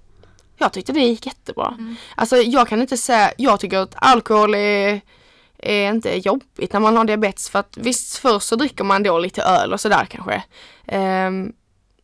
[0.62, 1.76] Jag tyckte det gick jättebra.
[1.80, 1.95] Mm.
[2.15, 5.02] Alltså jag kan inte säga, jag tycker att alkohol är,
[5.58, 9.19] är inte jobbigt när man har diabetes för att visst först så dricker man då
[9.19, 10.43] lite öl och sådär kanske.
[11.28, 11.54] Um,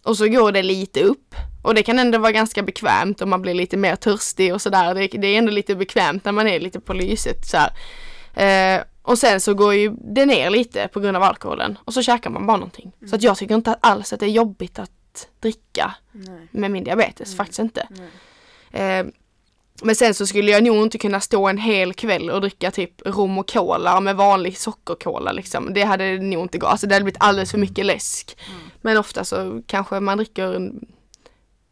[0.03, 1.35] och så går det lite upp.
[1.63, 4.95] Och det kan ändå vara ganska bekvämt om man blir lite mer törstig och sådär.
[4.95, 9.17] Det, det, är ändå lite bekvämt när man är lite på lyset så uh, och
[9.17, 12.47] sen så går ju det ner lite på grund av alkoholen och så käkar man
[12.47, 12.91] bara någonting.
[12.97, 13.09] Mm.
[13.09, 16.47] Så att jag tycker inte alls att det är jobbigt att dricka Nej.
[16.51, 17.37] med min diabetes, Nej.
[17.37, 17.87] faktiskt inte.
[17.89, 18.09] Nej.
[18.71, 19.05] Eh,
[19.81, 22.91] men sen så skulle jag nog inte kunna stå en hel kväll och dricka typ
[23.05, 25.73] rom och cola med vanlig sockercola liksom.
[25.73, 26.69] Det hade nog inte gått.
[26.69, 28.37] Alltså det hade blivit alldeles för mycket läsk.
[28.47, 28.69] Mm.
[28.81, 30.71] Men ofta så kanske man dricker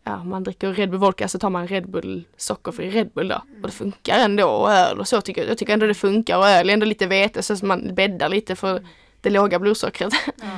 [0.06, 3.42] ja, man dricker Red Bull vodka så tar man Red Bull sockerfri Red Bull då.
[3.62, 5.52] Och det funkar ändå och öl och så tycker jag.
[5.52, 8.30] Jag tycker ändå det funkar och öl är ändå lite vete så att man bäddar
[8.30, 8.88] lite för
[9.26, 10.14] det låga blodsockret.
[10.42, 10.58] Mm.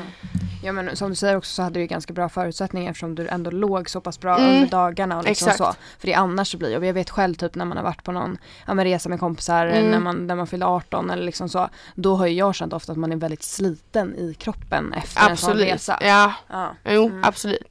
[0.63, 3.51] Ja men som du säger också så hade du ganska bra förutsättningar eftersom du ändå
[3.51, 4.55] låg så pass bra mm.
[4.55, 5.73] under dagarna och liksom så.
[5.99, 8.03] För det annars så blir det, och jag vet själv typ när man har varit
[8.03, 9.91] på någon ja, men resa med kompisar mm.
[9.91, 11.69] när, man, när man fyllde 18 eller liksom så.
[11.95, 15.31] Då har ju jag känt ofta att man är väldigt sliten i kroppen efter absolut.
[15.31, 15.97] en sån resa.
[16.01, 16.75] Ja, ja.
[16.85, 17.23] jo mm.
[17.23, 17.67] absolut.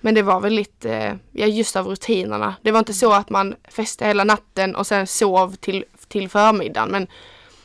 [0.00, 2.54] Men det var väl lite, ja just av rutinerna.
[2.62, 6.90] Det var inte så att man festade hela natten och sen sov till, till förmiddagen.
[6.90, 7.06] Men,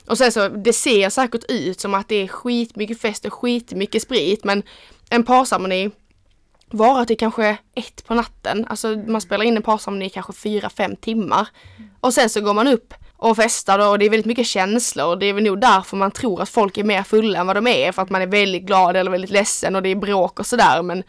[0.10, 4.02] och sen så, det ser säkert ut som att det är skitmycket fest och skitmycket
[4.02, 4.64] sprit men
[5.10, 5.92] en parceremoni
[6.72, 8.66] varar till kanske ett på natten.
[8.70, 11.48] Alltså man spelar in en parceremoni i kanske fyra, fem timmar.
[12.00, 15.16] Och sen så går man upp och festar och det är väldigt mycket känslor.
[15.16, 17.68] Det är väl nog därför man tror att folk är mer fulla än vad de
[17.68, 17.92] är.
[17.92, 20.82] För att man är väldigt glad eller väldigt ledsen och det är bråk och sådär.
[20.82, 21.04] Men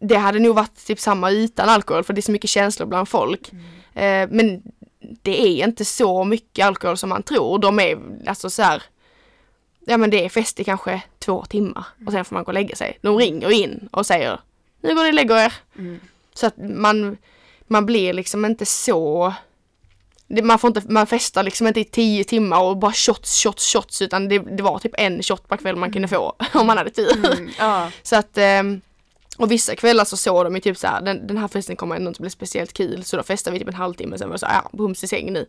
[0.00, 3.08] det hade nog varit typ samma utan alkohol för det är så mycket känslor bland
[3.08, 3.50] folk.
[3.52, 3.64] Mm.
[3.94, 4.62] Eh, men
[5.22, 7.58] det är inte så mycket alkohol som man tror.
[7.58, 8.82] De är alltså så här,
[9.86, 12.54] ja men det är fest i kanske två timmar och sen får man gå och
[12.54, 12.98] lägga sig.
[13.02, 14.40] De ringer in och säger
[14.80, 15.52] nu går ni och lägger er.
[15.78, 16.00] Mm.
[16.34, 17.16] Så att man,
[17.66, 19.34] man blir liksom inte så
[20.28, 24.02] man, får inte, man festar liksom inte i tio timmar och bara shots, shots, shots
[24.02, 26.90] utan det, det var typ en shot per kväll man kunde få om man hade
[26.90, 27.26] tur.
[27.26, 27.90] Mm, ja.
[28.02, 28.80] Så att um,
[29.38, 32.08] och vissa kvällar så såg de ju typ såhär, den, den här festen kommer ändå
[32.08, 34.60] inte bli speciellt kul så då festade vi typ en halvtimme sen var det såhär,
[34.64, 35.46] ja bums i säng nu.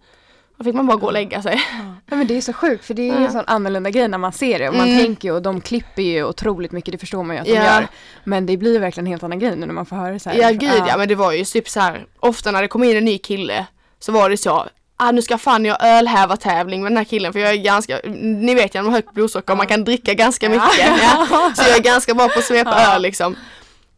[0.58, 1.62] Då fick man bara gå och lägga sig.
[2.06, 3.26] Ja men det är så sjukt för det är ja.
[3.26, 5.00] en sån annorlunda grej när man ser det och man mm.
[5.00, 7.88] tänker ju och de klipper ju otroligt mycket, det förstår man ju att de gör.
[8.24, 10.20] Men det blir ju verkligen en helt annan grej nu när man får höra det
[10.20, 10.38] så här.
[10.38, 10.88] Ja gud ja.
[10.88, 13.18] ja men det var ju typ så här, ofta när det kom in en ny
[13.18, 13.66] kille
[14.00, 17.40] så var det så, ah, nu ska fan jag ölhävartävling med den här killen för
[17.40, 20.78] jag är ganska, ni vet jag har högt blodsocker och man kan dricka ganska mycket.
[21.02, 21.52] Ja.
[21.56, 23.36] Så jag är ganska bra på att svepa öl liksom.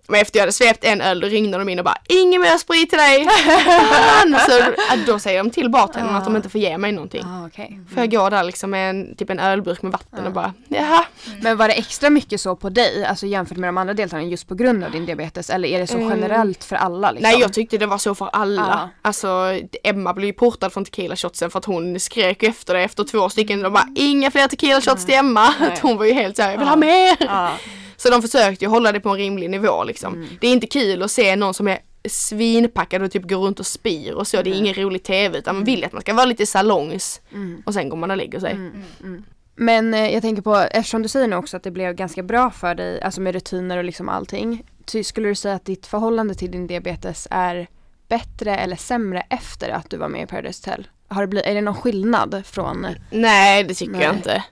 [0.10, 2.58] Men efter jag hade svept en öl då ringde de in och bara Ingen mer
[2.58, 3.28] sprit till dig!
[4.48, 7.24] så då säger de till bartendern att de inte får ge mig någonting.
[7.26, 7.68] Ah, okay.
[7.68, 7.88] mm.
[7.88, 10.28] För jag går där liksom med en, typ en ölburk med vatten ah.
[10.28, 11.06] och bara jaha.
[11.28, 11.40] Mm.
[11.42, 14.48] Men var det extra mycket så på dig, alltså jämfört med de andra deltagarna just
[14.48, 16.10] på grund av din diabetes eller är det så mm.
[16.10, 17.12] generellt för alla?
[17.12, 17.32] Liksom?
[17.32, 18.62] Nej jag tyckte det var så för alla.
[18.62, 18.90] Ah.
[19.02, 23.04] Alltså Emma blev ju portad från tequila shotsen för att hon skrek efter det efter
[23.04, 25.54] två stycken och bara inga fler tequila shots till Emma.
[25.82, 27.18] hon var ju helt såhär, jag vill ha mer!
[28.00, 30.14] Så de försökte ju hålla det på en rimlig nivå liksom.
[30.14, 30.28] Mm.
[30.42, 33.66] Det är inte kul att se någon som är svinpackad och typ går runt och
[33.66, 34.38] spyr och så.
[34.38, 34.44] Mm.
[34.44, 37.64] Det är ingen rolig TV utan man vill att man ska vara lite salongs mm.
[37.66, 38.52] och sen går man och lägger sig.
[38.52, 39.24] Mm, mm,
[39.56, 42.52] Men eh, jag tänker på, eftersom du säger nu också att det blev ganska bra
[42.52, 44.64] för dig, alltså med rutiner och liksom allting.
[45.04, 47.68] Skulle du säga att ditt förhållande till din diabetes är
[48.08, 50.88] bättre eller sämre efter att du var med i Paradise Hotel?
[51.08, 52.88] Har det blivit, är det någon skillnad från?
[53.12, 54.04] Nej det tycker Nej.
[54.04, 54.44] jag inte.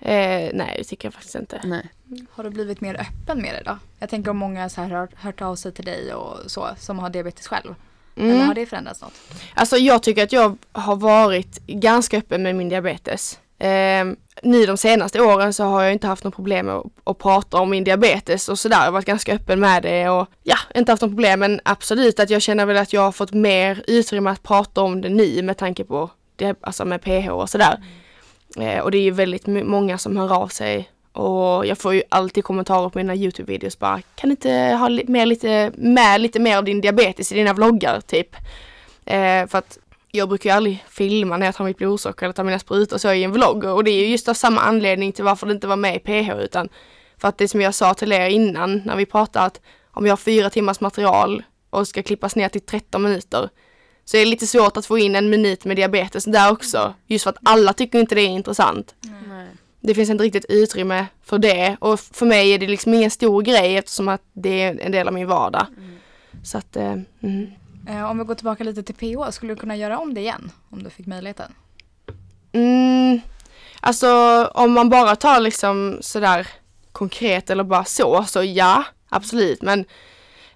[0.00, 1.60] Eh, nej det tycker jag faktiskt inte.
[1.64, 1.88] Nej.
[2.30, 3.78] Har du blivit mer öppen med det då?
[3.98, 6.98] Jag tänker om många så här har hört av sig till dig och så som
[6.98, 7.74] har diabetes själv.
[8.16, 8.30] Mm.
[8.30, 9.12] Eller har det förändrats något?
[9.54, 13.38] Alltså jag tycker att jag har varit ganska öppen med min diabetes.
[13.58, 14.04] Eh,
[14.42, 17.58] nu de senaste åren så har jag inte haft något problem med att, att prata
[17.58, 18.76] om min diabetes och sådär.
[18.76, 22.20] Jag har varit ganska öppen med det och ja, inte haft något problem men absolut
[22.20, 25.42] att jag känner väl att jag har fått mer utrymme att prata om det nu
[25.42, 27.74] med tanke på det, alltså med PH och sådär.
[27.76, 27.88] Mm.
[28.56, 30.90] Eh, och det är ju väldigt många som hör av sig.
[31.12, 35.28] Och jag får ju alltid kommentarer på mina Youtube-videos bara kan du inte ha med
[35.28, 38.00] lite, med lite mer av din diabetes i dina vloggar?
[38.00, 38.36] Typ.
[39.04, 39.78] Eh, för att
[40.10, 43.12] jag brukar ju aldrig filma när jag tar mitt blodsocker eller tar mina sprutor så
[43.12, 43.64] i en vlogg.
[43.64, 45.98] Och det är ju just av samma anledning till varför det inte var med i
[45.98, 46.68] PH utan
[47.18, 49.60] för att det som jag sa till er innan när vi pratade att
[49.90, 53.48] om jag har fyra timmars material och ska klippas ner till 13 minuter
[54.10, 56.94] så är det lite svårt att få in en minut med diabetes där också.
[57.06, 58.94] Just för att alla tycker inte det är intressant.
[59.04, 59.46] Mm.
[59.80, 63.42] Det finns inte riktigt utrymme för det och för mig är det liksom ingen stor
[63.42, 65.66] grej eftersom att det är en del av min vardag.
[65.76, 65.96] Mm.
[66.44, 67.46] Så att, eh, mm.
[67.88, 70.52] eh, Om vi går tillbaka lite till PH, skulle du kunna göra om det igen
[70.70, 71.52] om du fick möjligheten?
[72.52, 73.20] Mm,
[73.80, 76.46] alltså om man bara tar liksom sådär
[76.92, 79.62] konkret eller bara så, så ja, absolut.
[79.62, 79.84] Men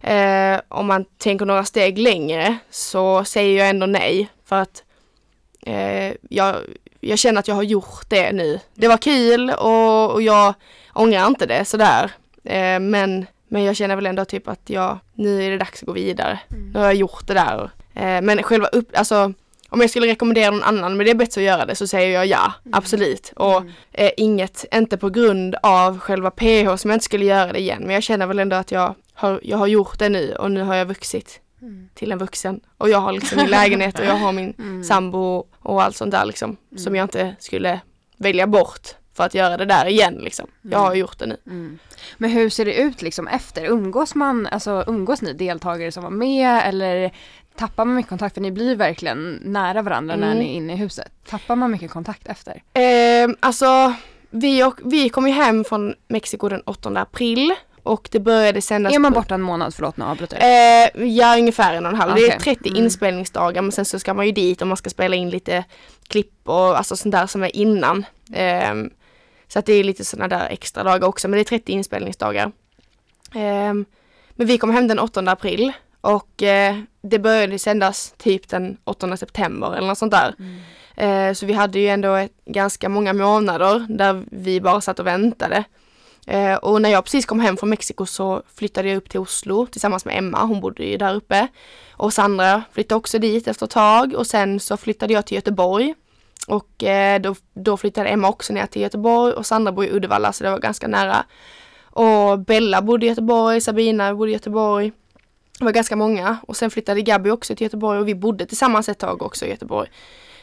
[0.05, 4.83] Eh, om man tänker några steg längre så säger jag ändå nej för att
[5.67, 6.57] eh, jag,
[7.01, 8.61] jag känner att jag har gjort det nu.
[8.75, 10.55] Det var kul och, och jag
[10.93, 12.11] ångrar inte det sådär.
[12.45, 15.87] Eh, men, men jag känner väl ändå typ att jag, nu är det dags att
[15.87, 16.41] gå vidare.
[16.51, 16.71] Mm.
[16.71, 17.71] Nu har jag gjort det där.
[17.95, 19.33] Eh, men själva upp, alltså
[19.69, 22.53] om jag skulle rekommendera någon annan med diabetes att göra det så säger jag ja,
[22.65, 22.75] mm.
[22.75, 23.33] absolut.
[23.37, 23.73] Och mm.
[23.93, 27.83] eh, inget, inte på grund av själva PH som jag inte skulle göra det igen.
[27.83, 30.63] Men jag känner väl ändå att jag har, jag har gjort det nu och nu
[30.63, 31.89] har jag vuxit mm.
[31.95, 32.61] till en vuxen.
[32.79, 34.85] Och jag har liksom min lägenhet och jag har min mm.
[34.85, 36.57] sambo och allt sånt där liksom.
[36.77, 36.95] Som mm.
[36.95, 37.81] jag inte skulle
[38.17, 40.47] välja bort för att göra det där igen liksom.
[40.63, 40.99] Jag har mm.
[40.99, 41.37] gjort det nu.
[41.47, 41.79] Mm.
[42.17, 43.65] Men hur ser det ut liksom efter?
[43.65, 47.13] Umgås man, alltså umgås ni deltagare som var med eller
[47.57, 48.35] tappar man mycket kontakt?
[48.35, 50.29] För ni blir verkligen nära varandra mm.
[50.29, 51.13] när ni är inne i huset.
[51.27, 52.63] Tappar man mycket kontakt efter?
[52.73, 53.95] Eh, alltså
[54.31, 58.95] vi, och, vi kom ju hem från Mexiko den 8 april och det började sändas
[58.95, 59.75] Är man borta en månad?
[59.75, 62.13] Förlåt nu avbryter eh, Ja ungefär en och en halv.
[62.13, 62.27] Okay.
[62.27, 62.85] Det är 30 mm.
[62.85, 65.65] inspelningsdagar men sen så ska man ju dit och man ska spela in lite
[66.09, 68.05] klipp och alltså sånt där som är innan.
[68.33, 68.75] Eh,
[69.49, 72.53] så att det är lite sådana där extra dagar också men det är 30 inspelningsdagar.
[73.35, 73.75] Eh,
[74.31, 76.77] men vi kom hem den 8 april och eh,
[77.11, 80.35] det började sändas typ den 8 september eller något sånt där.
[80.39, 80.61] Mm.
[80.97, 85.07] Eh, så vi hade ju ändå ett, ganska många månader där vi bara satt och
[85.07, 85.65] väntade.
[86.27, 89.67] Eh, och när jag precis kom hem från Mexiko så flyttade jag upp till Oslo
[89.67, 91.49] tillsammans med Emma, hon bodde ju där uppe.
[91.93, 95.95] Och Sandra flyttade också dit efter ett tag och sen så flyttade jag till Göteborg.
[96.49, 100.33] Och eh, då, då flyttade Emma också ner till Göteborg och Sandra bor i Uddevalla
[100.33, 101.25] så det var ganska nära.
[101.83, 104.93] Och Bella bodde i Göteborg, Sabina bodde i Göteborg.
[105.59, 108.89] Det var ganska många och sen flyttade Gabby också till Göteborg och vi bodde tillsammans
[108.89, 109.91] ett tag också i Göteborg.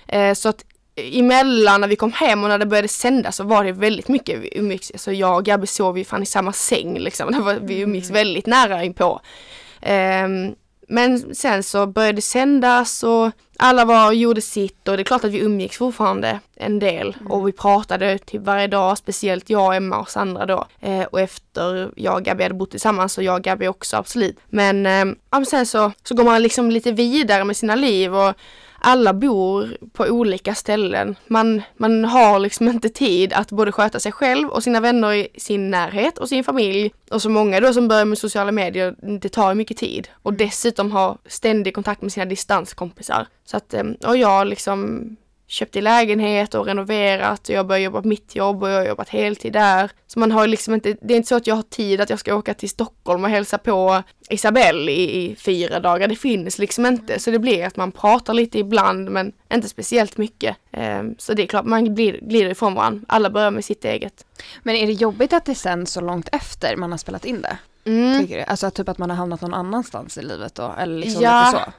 [0.08, 3.64] Eh, så att emellan när vi kom hem och när det började sändas så var
[3.64, 4.92] det väldigt mycket umgicks.
[4.92, 7.32] Alltså jag och Gabby sov ju fan i samma säng liksom.
[7.32, 8.20] Det var, vi umgicks mm.
[8.20, 9.22] väldigt nära inpå.
[9.82, 10.56] Um,
[10.92, 15.06] men sen så började det sändas och alla var och gjorde sitt och det är
[15.06, 17.32] klart att vi umgicks fortfarande en del mm.
[17.32, 20.66] och vi pratade typ varje dag, speciellt jag, Emma och Sandra då.
[20.80, 24.40] Eh, och efter jag och Gabby hade bott tillsammans så jag och Gabby också absolut.
[24.50, 28.34] Men, eh, ja, sen så, så går man liksom lite vidare med sina liv och
[28.82, 31.16] alla bor på olika ställen.
[31.28, 35.28] Man, man har liksom inte tid att både sköta sig själv och sina vänner i
[35.38, 36.92] sin närhet och sin familj.
[37.12, 40.08] Och så många då som börjar med sociala medier, det tar mycket tid.
[40.14, 43.28] Och dessutom ha ständig kontakt med sina distanskompisar.
[43.46, 45.10] Så att, eh, och jag liksom
[45.52, 48.86] köpt i lägenhet och renoverat och jag börjar jobba på mitt jobb och jag har
[48.86, 49.92] jobbat heltid där.
[50.08, 52.20] Så man har liksom inte, det är inte så att jag har tid att jag
[52.20, 56.08] ska åka till Stockholm och hälsa på Isabelle i, i fyra dagar.
[56.08, 57.20] Det finns liksom inte.
[57.20, 60.58] Så det blir att man pratar lite ibland men inte speciellt mycket.
[60.78, 63.06] Um, så det är klart, man glider, glider ifrån varandra.
[63.08, 64.26] Alla börjar med sitt eget.
[64.64, 67.58] Men är det jobbigt att det sänds så långt efter man har spelat in det?
[67.86, 68.22] Mm.
[68.22, 68.44] Tycker du?
[68.44, 70.74] Alltså typ att man har hamnat någon annanstans i livet då?
[70.78, 71.46] Eller liksom ja.
[71.46, 71.72] lite så?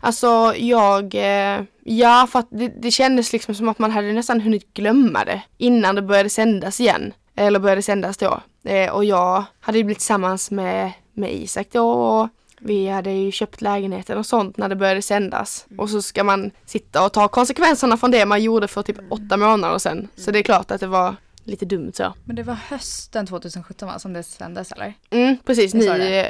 [0.00, 4.40] Alltså jag, eh, ja för att det, det kändes liksom som att man hade nästan
[4.40, 7.12] hunnit glömma det innan det började sändas igen.
[7.36, 8.40] Eller började sändas då.
[8.64, 12.28] Eh, och jag hade blivit tillsammans med, med Isak då och
[12.60, 15.66] vi hade ju köpt lägenheten och sånt när det började sändas.
[15.68, 15.80] Mm.
[15.80, 19.36] Och så ska man sitta och ta konsekvenserna från det man gjorde för typ åtta
[19.36, 20.08] månader sedan.
[20.16, 21.16] Så det är klart att det var
[21.46, 22.14] lite dumt så.
[22.24, 24.94] Men det var hösten 2017 va, som det sändes eller?
[25.10, 25.88] Mm, precis, ny,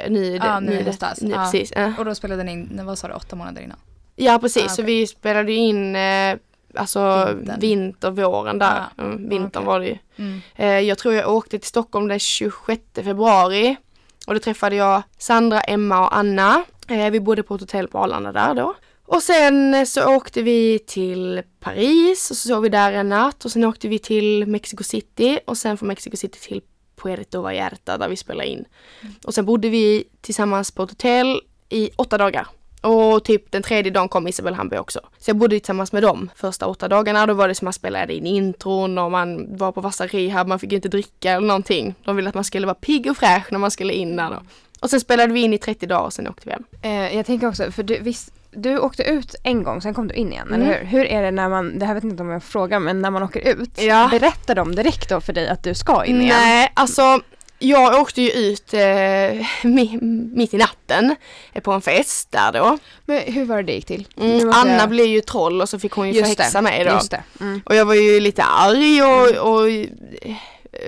[0.09, 1.21] ny, ah, ny, ny, höstas.
[1.21, 1.43] Ny, ah.
[1.43, 1.71] precis.
[1.71, 1.99] Äh.
[1.99, 3.77] Och då spelade ni in, vad sa du, åtta månader innan?
[4.15, 4.75] Ja precis, ah, okay.
[4.75, 6.37] så vi spelade in eh,
[6.75, 7.59] alltså Vintern.
[7.59, 8.83] vinter, våren där.
[8.97, 9.01] Ah.
[9.01, 9.65] Mm, vintern okay.
[9.65, 9.97] var det ju.
[10.15, 10.41] Mm.
[10.55, 13.75] Eh, jag tror jag åkte till Stockholm den 26 februari
[14.27, 16.63] och då träffade jag Sandra, Emma och Anna.
[16.87, 18.75] Eh, vi bodde på ett hotell på Arlanda där då.
[19.07, 23.45] Och sen eh, så åkte vi till Paris och så sov vi där en natt
[23.45, 26.61] och sen åkte vi till Mexico City och sen från Mexico City till
[27.01, 28.65] Puerto Vallarta där vi spelade in.
[29.25, 32.47] Och sen bodde vi tillsammans på ett hotell i åtta dagar.
[32.81, 34.99] Och typ den tredje dagen kom Isabel Hamberg också.
[35.17, 37.25] Så jag bodde tillsammans med dem första åtta dagarna.
[37.25, 40.47] Då var det som att man spelade in intron och man var på vassa rehab,
[40.47, 41.95] man fick inte dricka eller någonting.
[42.03, 44.41] De ville att man skulle vara pigg och fräsch när man skulle in där då.
[44.79, 46.63] Och sen spelade vi in i 30 dagar och sen åkte vi hem.
[46.81, 50.15] Eh, jag tänker också, för du, visst, du åkte ut en gång, sen kom du
[50.15, 50.61] in igen, mm.
[50.61, 50.85] eller hur?
[50.85, 53.11] Hur är det när man, det här vet jag inte om jag frågar, men när
[53.11, 54.07] man åker ut, ja.
[54.11, 56.35] berättar de direkt då för dig att du ska in igen?
[56.39, 57.21] Nej, alltså
[57.59, 61.15] jag åkte ju ut eh, mitt i natten
[61.53, 62.77] eh, på en fest där då.
[63.05, 64.07] Men hur var det det gick till?
[64.17, 64.89] Mm, Anna jag...
[64.89, 66.99] blev ju troll och så fick hon ju förhäxa mig då.
[67.39, 67.61] Mm.
[67.65, 69.87] Och jag var ju lite arg och, och jag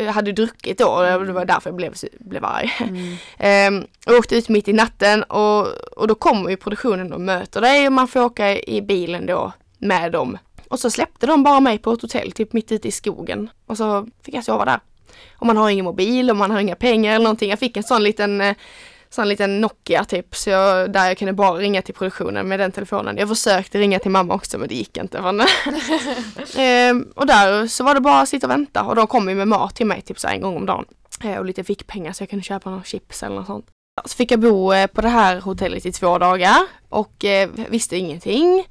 [0.10, 2.72] hade druckit då och det var därför jag blev, blev arg.
[2.80, 3.16] Mm.
[3.38, 7.62] ehm, och åkte ut mitt i natten och, och då kommer ju produktionen och möter
[7.62, 10.38] dig och man får åka i bilen då med dem.
[10.70, 13.50] Och så släppte de bara mig på ett hotell, typ mitt ute i skogen.
[13.66, 14.80] Och så fick jag sova där.
[15.36, 17.50] Och man har ingen mobil och man har inga pengar eller någonting.
[17.50, 18.56] Jag fick en sån liten
[19.10, 22.72] sån liten Nokia typ, så jag, där jag kunde bara ringa till produktionen med den
[22.72, 23.18] telefonen.
[23.18, 25.18] Jag försökte ringa till mamma också men det gick inte.
[26.58, 29.36] ehm, och där så var det bara att sitta och vänta och de kom ju
[29.36, 30.86] med mat till mig typ så en gång om dagen.
[31.24, 33.66] Ehm, och lite fickpengar så jag kunde köpa några chips eller något sånt.
[34.06, 36.58] Så fick jag bo eh, på det här hotellet i två dagar
[36.90, 38.68] och eh, visste ingenting.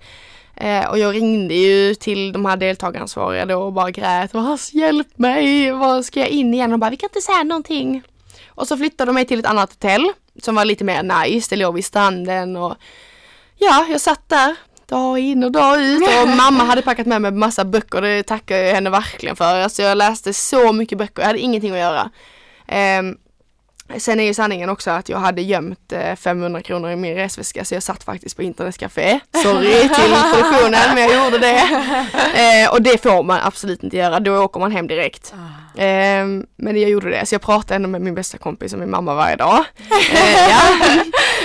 [0.56, 4.30] Eh, och jag ringde ju till de här deltagaransvariga då och bara grät.
[4.72, 5.72] Hjälp mig!
[5.72, 6.72] Vad ska jag in igen?
[6.72, 8.02] Och bara, vi kan inte säga någonting.
[8.48, 11.46] Och så flyttade de mig till ett annat hotell som var lite mer nice.
[11.50, 12.76] Det låg vid stranden och
[13.56, 14.56] ja, jag satt där
[14.88, 18.02] dag in och dag ut och mamma hade packat med mig massa böcker.
[18.02, 19.54] Det tackar jag henne verkligen för.
[19.60, 21.22] Alltså jag läste så mycket böcker.
[21.22, 22.10] Jag hade ingenting att göra.
[22.98, 23.16] Um,
[23.96, 27.74] Sen är ju sanningen också att jag hade gömt 500 kronor i min resväska så
[27.74, 29.20] jag satt faktiskt på internetcafé.
[29.42, 31.58] Sorry till produktionen men jag gjorde det.
[32.34, 35.34] Eh, och det får man absolut inte göra, då åker man hem direkt.
[35.76, 35.84] Eh,
[36.56, 39.14] men jag gjorde det, så jag pratade ändå med min bästa kompis och min mamma
[39.14, 39.64] varje dag.
[40.12, 40.60] Eh, ja.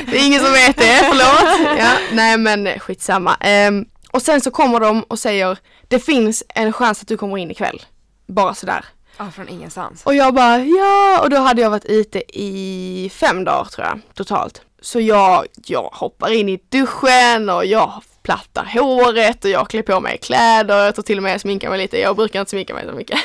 [0.06, 1.78] Det är ingen som vet det, förlåt.
[1.80, 3.36] Ja, nej men skitsamma.
[3.40, 3.72] Eh,
[4.12, 7.52] och sen så kommer de och säger det finns en chans att du kommer in
[7.52, 7.82] ikväll.
[8.28, 8.86] Bara sådär.
[9.24, 10.04] Ja, från ingenstans.
[10.06, 14.00] Och jag bara ja, och då hade jag varit ute i fem dagar tror jag
[14.14, 14.62] totalt.
[14.82, 20.00] Så jag, jag hoppar in i duschen och jag plattar håret och jag klär på
[20.00, 20.86] mig kläder.
[20.86, 22.00] Jag tror till och med jag sminkar mig lite.
[22.00, 23.20] Jag brukar inte sminka mig så mycket.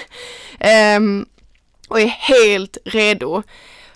[0.97, 1.27] Um,
[1.89, 3.43] och är helt redo.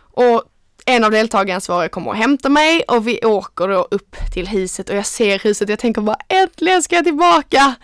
[0.00, 0.42] Och
[0.86, 4.96] en av deltagaransvariga kommer och hämtar mig och vi åker då upp till huset och
[4.96, 7.74] jag ser huset och jag tänker bara äntligen ska jag tillbaka!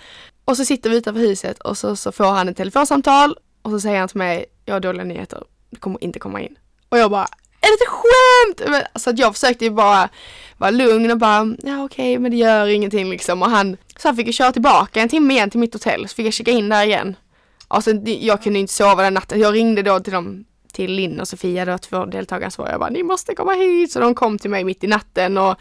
[0.45, 3.37] Och så sitter vi utanför huset och så, så får han ett telefonsamtal
[3.69, 6.57] och så säger han till mig, jag har dåliga nyheter, du kommer inte komma in.
[6.89, 7.27] Och jag bara,
[7.61, 8.71] är det ett skämt?
[8.71, 10.09] Men, alltså att jag försökte ju bara
[10.57, 13.43] vara lugn och bara, ja okej okay, men det gör ingenting liksom.
[13.43, 16.15] Och han, så han fick ju köra tillbaka en timme igen till mitt hotell, så
[16.15, 17.17] fick jag checka in där igen.
[17.69, 19.41] Alltså jag kunde inte sova den natten.
[19.41, 22.73] Jag ringde då till dem, till Linn och Sofia då, två deltagaransvariga.
[22.73, 23.93] Jag bara, ni måste komma hit.
[23.93, 25.57] Så de kom till mig mitt i natten och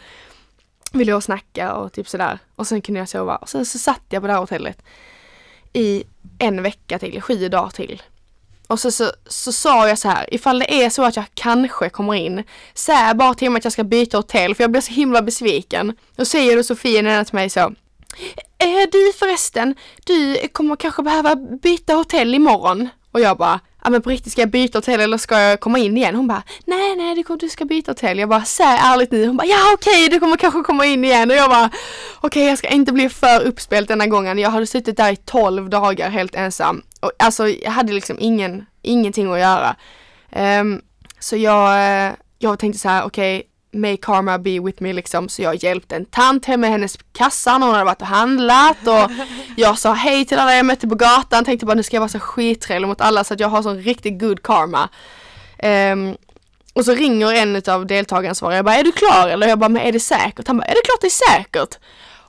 [0.92, 2.38] ville och snacka och typ sådär.
[2.56, 3.36] Och sen kunde jag sova.
[3.36, 4.82] Och sen så satt jag på det här hotellet
[5.72, 6.04] i
[6.38, 8.02] en vecka till, sju dagar till.
[8.66, 11.88] Och så, så, så sa jag så här, ifall det är så att jag kanske
[11.88, 14.92] kommer in, säg bara till mig att jag ska byta hotell för jag blir så
[14.92, 15.96] himla besviken.
[16.16, 17.60] Och säger då Sofia nära till mig så,
[18.58, 22.88] eh, du förresten, du kommer kanske behöva byta hotell imorgon.
[23.12, 25.78] Och jag bara, ja men på riktigt ska jag byta hotell eller ska jag komma
[25.78, 26.14] in igen?
[26.14, 28.18] Hon bara, nej nej du, du ska byta hotell.
[28.18, 29.26] Jag bara, säg ärligt nu.
[29.26, 31.30] Hon bara, ja okej okay, du kommer kanske komma in igen.
[31.30, 34.38] Och jag bara, okej okay, jag ska inte bli för uppspelt denna gången.
[34.38, 36.82] Jag hade suttit där i 12 dagar helt ensam.
[37.00, 39.76] Och, alltså jag hade liksom ingen, ingenting att göra.
[40.60, 40.82] Um,
[41.18, 41.72] så jag,
[42.06, 43.48] eh, jag tänkte så här, okej okay,
[43.80, 45.28] May karma be with me liksom.
[45.28, 48.86] Så jag hjälpte en tant hem med hennes kassa när hon hade varit och handlat
[48.86, 49.10] och
[49.56, 51.44] jag sa hej till alla jag mötte på gatan.
[51.44, 53.82] Tänkte bara nu ska jag vara så skittrevlig mot alla så att jag har sån
[53.82, 54.88] riktigt good karma.
[55.92, 56.16] Um,
[56.72, 59.48] och så ringer en av deltagarna jag bara är du klar eller?
[59.48, 60.46] Jag bara men är det säkert?
[60.46, 61.78] Han bara är det klart det är säkert?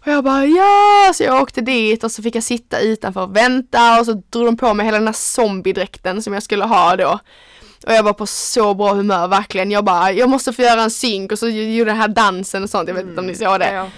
[0.02, 3.36] Och jag bara ja, så jag åkte dit och så fick jag sitta utanför och
[3.36, 6.96] vänta och så drog de på mig hela den här zombiedräkten som jag skulle ha
[6.96, 7.20] då.
[7.90, 9.72] Och jag var på så bra humör verkligen.
[9.72, 12.70] Jag bara, jag måste få göra en synk och så gjorde den här dansen och
[12.70, 12.88] sånt.
[12.88, 13.74] Jag vet inte om ni såg det.
[13.74, 13.90] Ja.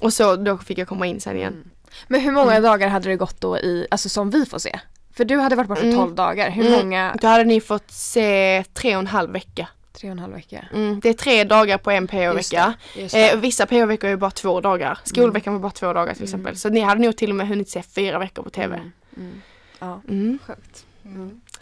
[0.00, 1.52] Och så då fick jag komma in sen igen.
[1.52, 1.70] Mm.
[2.08, 2.62] Men hur många mm.
[2.62, 4.80] dagar hade det gått då i, alltså som vi får se?
[5.16, 5.96] För du hade varit borta mm.
[5.96, 6.50] 12 dagar.
[6.50, 6.78] Hur mm.
[6.78, 7.16] många?
[7.20, 9.68] Då hade ni fått se tre och en halv vecka.
[9.92, 10.64] Tre och en halv vecka.
[10.72, 12.74] Mm, det är tre dagar på en PO-vecka.
[12.96, 14.98] Eh, vissa PO-veckor är bara två dagar.
[15.04, 16.24] Skolveckan var bara två dagar till mm.
[16.24, 16.56] exempel.
[16.56, 18.80] Så ni hade nog till och med hunnit se fyra veckor på TV.
[19.16, 19.42] Mm.
[19.78, 20.00] Ja,
[20.46, 20.86] sjukt.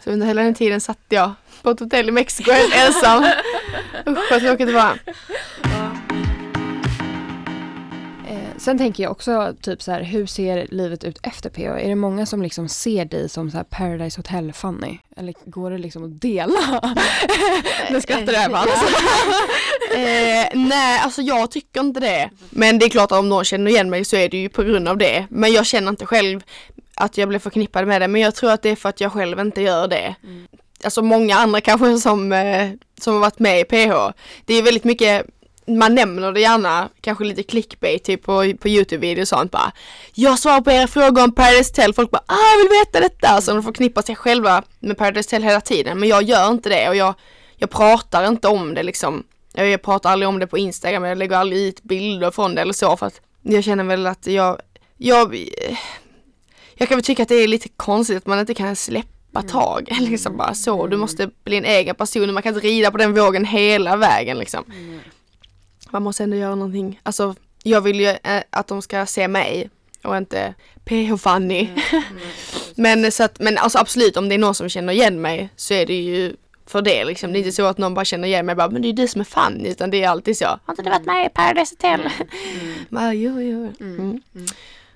[0.03, 3.23] Så under hela den tiden satt jag på ett hotell i Mexiko ensam.
[4.07, 4.99] Usch vad tråkigt det var.
[8.27, 11.61] Eh, sen tänker jag också typ så här, hur ser livet ut efter PO?
[11.61, 14.97] Är det många som liksom ser dig som så här Paradise Hotel Fanny?
[15.17, 16.81] Eller går det liksom att dela?
[17.91, 18.63] nu skrattar du Ebba.
[19.95, 22.29] eh, nej, alltså jag tycker inte det.
[22.49, 24.63] Men det är klart att om någon känner igen mig så är det ju på
[24.63, 25.27] grund av det.
[25.29, 26.43] Men jag känner inte själv
[26.95, 29.11] att jag blev förknippad med det men jag tror att det är för att jag
[29.11, 30.15] själv inte gör det.
[30.23, 30.47] Mm.
[30.83, 32.69] Alltså många andra kanske som, eh,
[33.01, 33.93] som har varit med i PH.
[34.45, 35.25] Det är väldigt mycket
[35.67, 39.71] man nämner det gärna, kanske lite clickbait typ på, på Youtube-videos och sånt bara
[40.13, 43.27] Jag svarar på era frågor om Paradise Hotel, folk bara ah jag vill veta detta!
[43.27, 46.69] Så alltså, de förknippar sig själva med Paradise Hotel hela tiden men jag gör inte
[46.69, 47.13] det och jag,
[47.55, 51.17] jag pratar inte om det liksom jag, jag pratar aldrig om det på Instagram, jag
[51.17, 54.57] lägger aldrig ut bilder från det eller så för att jag känner väl att jag,
[54.97, 55.35] jag
[56.75, 59.47] jag kan väl tycka att det är lite konstigt att man inte kan släppa mm.
[59.47, 59.91] tag.
[59.91, 60.03] Mm.
[60.11, 60.87] liksom bara så.
[60.87, 62.33] Du måste bli en egen person.
[62.33, 64.63] Man kan inte rida på den vågen hela vägen liksom.
[64.67, 64.99] Mm.
[65.89, 66.99] Man måste ändå göra någonting.
[67.03, 69.69] Alltså jag vill ju äh, att de ska se mig
[70.03, 70.53] och inte
[70.85, 71.59] PH Fanny.
[71.59, 71.81] Mm.
[71.91, 72.03] Mm.
[72.75, 75.73] men så att, men alltså absolut om det är någon som känner igen mig så
[75.73, 77.33] är det ju för det liksom.
[77.33, 79.07] Det är inte så att någon bara känner igen mig bara, men det är du
[79.07, 80.45] som är Fanny utan det är alltid så.
[80.45, 81.99] Har inte du varit med i Paradise Hotel?
[81.99, 82.75] Mm.
[82.89, 83.73] bara, jo, jo.
[83.79, 84.21] Mm.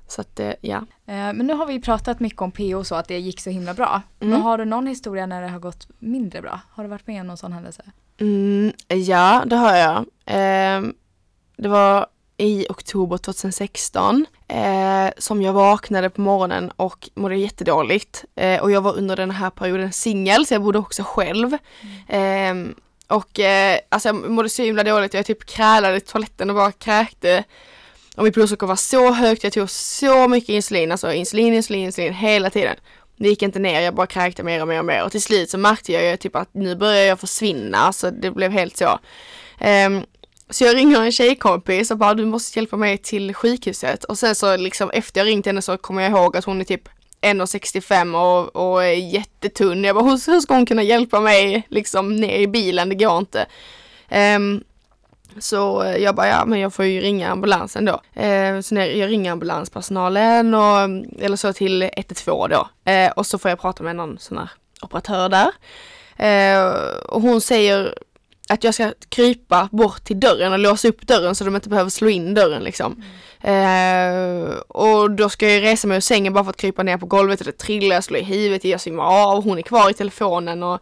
[0.07, 0.77] Så att eh, ja.
[1.05, 3.73] Eh, men nu har vi pratat mycket om PO så att det gick så himla
[3.73, 4.01] bra.
[4.19, 4.31] Mm.
[4.31, 6.59] Men har du någon historia när det har gått mindre bra?
[6.69, 7.83] Har du varit med om någon sån händelse?
[8.19, 9.97] Mm, ja, det har jag.
[10.25, 10.89] Eh,
[11.57, 18.25] det var i oktober 2016 eh, som jag vaknade på morgonen och mådde jättedåligt.
[18.35, 21.57] Eh, och jag var under den här perioden singel så jag bodde också själv.
[22.07, 22.67] Mm.
[22.69, 22.75] Eh,
[23.15, 25.13] och eh, alltså jag mådde så himla dåligt.
[25.13, 27.43] Jag typ krälade i toaletten och bara kräkte.
[28.17, 29.43] Och mitt blodsocker var så högt.
[29.43, 30.91] Jag tog så mycket insulin.
[30.91, 32.75] Alltså insulin, insulin, insulin hela tiden.
[33.17, 33.81] Det gick inte ner.
[33.81, 35.03] Jag bara kräkte mer och mer och mer.
[35.03, 37.93] Och till slut så märkte jag ju typ att nu börjar jag försvinna.
[37.93, 38.99] så det blev helt så.
[39.87, 40.05] Um,
[40.49, 44.03] så jag ringer en tjejkompis och bara du måste hjälpa mig till sjukhuset.
[44.03, 46.65] Och sen så liksom efter jag ringt henne så kommer jag ihåg att hon är
[46.65, 46.89] typ
[47.21, 49.83] 1,65 och, och är jättetunn.
[49.83, 52.89] Jag bara, hur, hur ska hon kunna hjälpa mig liksom ner i bilen?
[52.89, 53.45] Det går inte.
[54.11, 54.63] Um,
[55.39, 58.21] så eh, jag bara, ja men jag får ju ringa ambulansen då.
[58.21, 62.91] Eh, så när jag ringer ambulanspersonalen och, mm, eller så till 112 då.
[62.91, 64.49] Eh, och så får jag prata med någon sån här
[64.81, 65.51] operatör där.
[66.17, 66.71] Eh,
[67.05, 67.97] och hon säger
[68.49, 71.89] att jag ska krypa bort till dörren och låsa upp dörren så de inte behöver
[71.89, 73.03] slå in dörren liksom.
[73.41, 74.47] Mm.
[74.49, 77.05] Eh, och då ska jag resa mig ur sängen bara för att krypa ner på
[77.05, 79.93] golvet och det trillar, jag slår i huvudet, jag svimmar av, hon är kvar i
[79.93, 80.81] telefonen och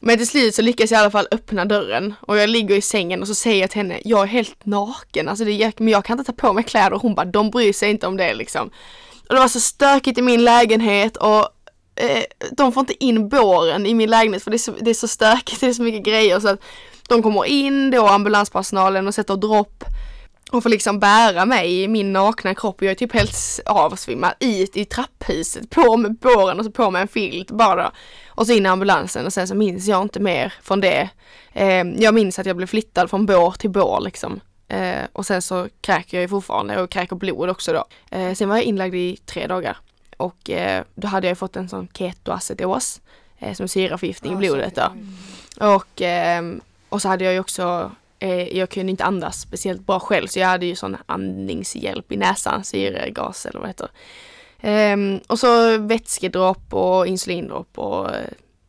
[0.00, 2.80] men till slut så lyckas jag i alla fall öppna dörren och jag ligger i
[2.80, 6.04] sängen och så säger jag till henne, jag är helt naken, alltså det, men jag
[6.04, 8.34] kan inte ta på mig kläder och hon bara, de bryr sig inte om det
[8.34, 8.70] liksom.
[9.28, 11.48] Och det var så stökigt i min lägenhet och
[11.96, 14.94] eh, de får inte in båren i min lägenhet för det är, så, det är
[14.94, 16.60] så stökigt, det är så mycket grejer så att
[17.08, 19.84] de kommer in då ambulanspersonalen och sätter dropp
[20.50, 22.82] och får liksom bära mig i min nakna kropp.
[22.82, 27.02] Jag är typ helt avsvimmad i, i trapphuset, på med båren och så på med
[27.02, 27.92] en filt bara.
[28.36, 31.10] Och så in i ambulansen och sen så minns jag inte mer från det.
[31.52, 34.40] Eh, jag minns att jag blev flyttad från bår till bår liksom.
[34.68, 37.84] Eh, och sen så kräker jag ju fortfarande och kräker blod också då.
[38.16, 39.76] Eh, sen var jag inlagd i tre dagar.
[40.16, 43.00] Och eh, då hade jag fått en sån ketoacidos
[43.38, 44.92] eh, som syraförgiftning i blodet då.
[45.74, 46.42] Och, eh,
[46.88, 47.90] och så hade jag ju också
[48.50, 52.64] jag kunde inte andas speciellt bra själv så jag hade ju sån andningshjälp i näsan,
[52.64, 53.88] syregas eller vad det heter.
[54.62, 58.16] Um, och så vätskedropp och insulindropp och uh,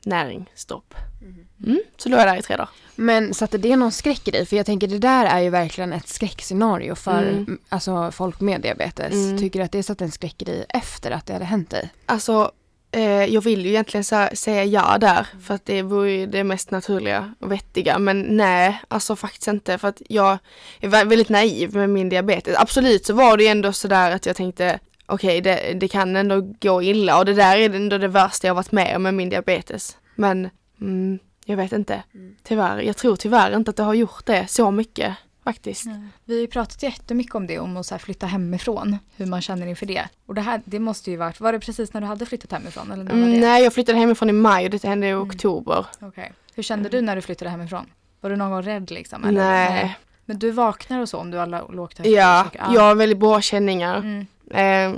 [0.05, 0.93] näringsdropp.
[1.21, 1.47] Mm.
[1.65, 2.69] mm, så låg jag där i tre dagar.
[2.95, 4.45] Men satte det någon skräck i dig?
[4.45, 7.59] För jag tänker det där är ju verkligen ett skräckscenario för mm.
[7.69, 9.13] alltså, folk med diabetes.
[9.13, 9.37] Mm.
[9.37, 11.89] Tycker du att det satte en skräck i dig efter att det hade hänt dig?
[12.05, 12.51] Alltså
[12.91, 16.71] Eh, jag vill ju egentligen säga ja där för att det vore ju det mest
[16.71, 17.99] naturliga och vettiga.
[17.99, 20.37] Men nej, alltså faktiskt inte för att jag
[20.79, 22.57] är väldigt naiv med min diabetes.
[22.57, 26.15] Absolut så var det ju ändå sådär att jag tänkte okej, okay, det, det, kan
[26.15, 29.13] ändå gå illa och det där är ändå det värsta jag varit med om med
[29.13, 29.97] min diabetes.
[30.15, 30.49] Men
[30.81, 32.03] mm, jag vet inte.
[32.13, 32.35] Mm.
[32.43, 32.81] Tyvärr.
[32.81, 35.85] Jag tror tyvärr inte att det har gjort det så mycket faktiskt.
[35.85, 36.09] Mm.
[36.25, 39.67] Vi har ju pratat jättemycket om det, om att så flytta hemifrån, hur man känner
[39.67, 40.09] inför det.
[40.25, 42.91] Och det här, det måste ju varit, var det precis när du hade flyttat hemifrån?
[42.91, 43.25] Eller när var det?
[43.27, 45.21] Mm, nej, jag flyttade hemifrån i maj och det hände i mm.
[45.21, 45.85] oktober.
[46.01, 46.29] Okay.
[46.55, 47.85] Hur kände du när du flyttade hemifrån?
[48.21, 49.25] Var du någon gång rädd liksom?
[49.25, 49.41] Eller?
[49.41, 49.97] Nej.
[50.25, 54.25] Men du vaknar och så om du alla lågt Ja, jag har väldigt bra känningar.
[54.51, 54.93] Eh,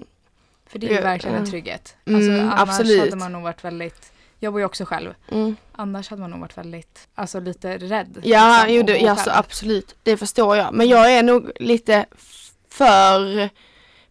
[0.68, 1.96] för det är ju verkligen en trygghet.
[2.06, 3.00] Alltså, mm, annars absolut.
[3.00, 5.14] hade man nog varit väldigt jag bor ju också själv.
[5.32, 5.56] Mm.
[5.72, 8.20] Annars hade man nog varit väldigt, alltså lite rädd.
[8.24, 9.96] Ja, liksom, jo, det, ja alltså, absolut.
[10.04, 10.74] Det förstår jag.
[10.74, 12.06] Men jag är nog lite
[12.70, 13.50] för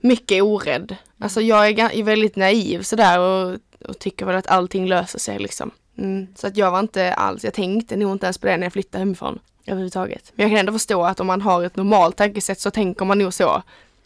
[0.01, 0.91] mycket orädd.
[0.91, 0.99] Mm.
[1.18, 3.59] Alltså jag är, är väldigt naiv sådär och,
[3.89, 5.70] och tycker väl att allting löser sig liksom.
[5.99, 6.26] Mm.
[6.34, 8.72] Så att jag var inte alls, jag tänkte nog inte ens på det när jag
[8.72, 10.32] flyttade hemifrån överhuvudtaget.
[10.34, 13.18] Men jag kan ändå förstå att om man har ett normalt tankesätt så tänker man
[13.18, 13.62] nog så.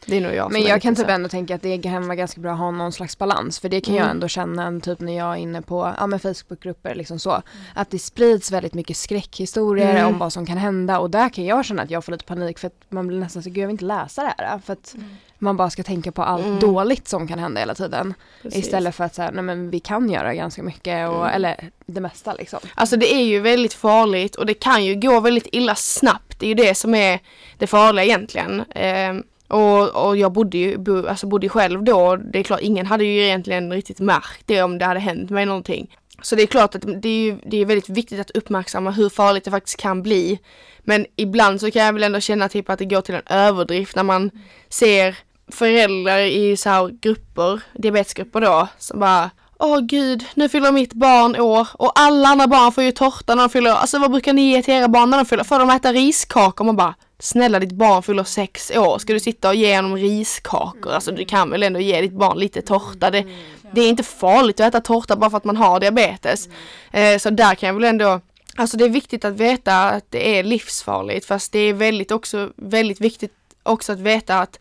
[0.06, 2.40] Det är nog jag Men jag kan typ ändå tänka att det kan vara ganska
[2.40, 3.60] bra att ha någon slags balans.
[3.60, 4.02] För det kan mm.
[4.04, 7.30] jag ändå känna typ när jag är inne på ja, Facebookgrupper liksom så.
[7.30, 7.42] Mm.
[7.74, 10.06] Att det sprids väldigt mycket skräckhistorier mm.
[10.06, 10.98] om vad som kan hända.
[10.98, 13.42] Och där kan jag känna att jag får lite panik för att man blir nästan
[13.42, 14.58] så gud jag vill inte läsa det här.
[14.58, 15.08] För att mm.
[15.38, 16.60] man bara ska tänka på allt mm.
[16.60, 18.14] dåligt som kan hända hela tiden.
[18.42, 18.64] Precis.
[18.64, 22.34] Istället för att säga nej men vi kan göra ganska mycket och, eller det mesta
[22.34, 22.60] liksom.
[22.74, 26.38] Alltså det är ju väldigt farligt och det kan ju gå väldigt illa snabbt.
[26.38, 27.20] Det är ju det som är
[27.58, 28.60] det farliga egentligen.
[28.60, 29.14] Eh,
[29.52, 32.16] och, och jag bodde ju bo, alltså bodde själv då.
[32.16, 35.46] Det är klart, ingen hade ju egentligen riktigt märkt det om det hade hänt mig
[35.46, 35.96] någonting.
[36.22, 39.08] Så det är klart att det är, ju, det är väldigt viktigt att uppmärksamma hur
[39.08, 40.38] farligt det faktiskt kan bli.
[40.80, 43.96] Men ibland så kan jag väl ändå känna typ att det går till en överdrift
[43.96, 44.30] när man
[44.68, 45.16] ser
[45.52, 51.36] föräldrar i så här grupper, diabetesgrupper då, som bara Åh gud, nu fyller mitt barn
[51.36, 54.50] år och alla andra barn får ju tårta när de fyller Alltså vad brukar ni
[54.50, 55.44] ge till era barn när de fyller?
[55.44, 56.64] Får de äta riskakor?
[56.64, 60.92] Man bara Snälla ditt barn fyller sex år, ska du sitta och ge honom riskakor?
[60.92, 63.10] Alltså du kan väl ändå ge ditt barn lite tårta?
[63.10, 63.26] Det,
[63.72, 66.48] det är inte farligt att äta tårta bara för att man har diabetes.
[66.90, 68.20] Eh, så där kan jag väl ändå
[68.56, 72.50] Alltså det är viktigt att veta att det är livsfarligt fast det är väldigt också
[72.56, 74.60] väldigt viktigt också att veta att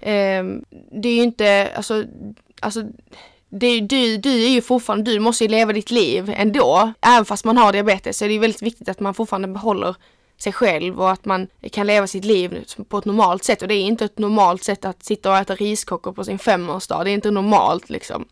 [0.00, 0.44] eh,
[0.92, 2.04] det är ju inte, alltså,
[2.60, 2.82] alltså
[3.48, 6.92] det, du, du är ju fortfarande, du måste ju leva ditt liv ändå.
[7.00, 9.96] Även fast man har diabetes så är det väldigt viktigt att man fortfarande behåller
[10.38, 13.62] sig själv och att man kan leva sitt liv på ett normalt sätt.
[13.62, 17.04] Och det är inte ett normalt sätt att sitta och äta riskakor på sin femårsdag.
[17.04, 18.24] Det är inte normalt liksom.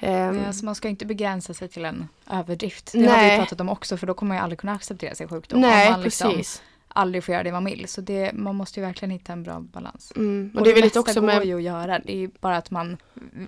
[0.00, 2.92] Um, alltså man ska inte begränsa sig till en överdrift.
[2.92, 3.08] Det nej.
[3.08, 5.60] har vi pratat om också för då kommer man ju aldrig kunna acceptera sin sjukdom.
[5.60, 6.62] Nej, liksom precis.
[6.94, 7.88] Aldrig får göra det man vill.
[7.88, 10.12] Så det, man måste ju verkligen hitta en bra balans.
[10.16, 10.50] Mm.
[10.54, 11.36] Och, och det, det mesta också med...
[11.36, 11.98] går ju att göra.
[11.98, 12.96] Det är bara att man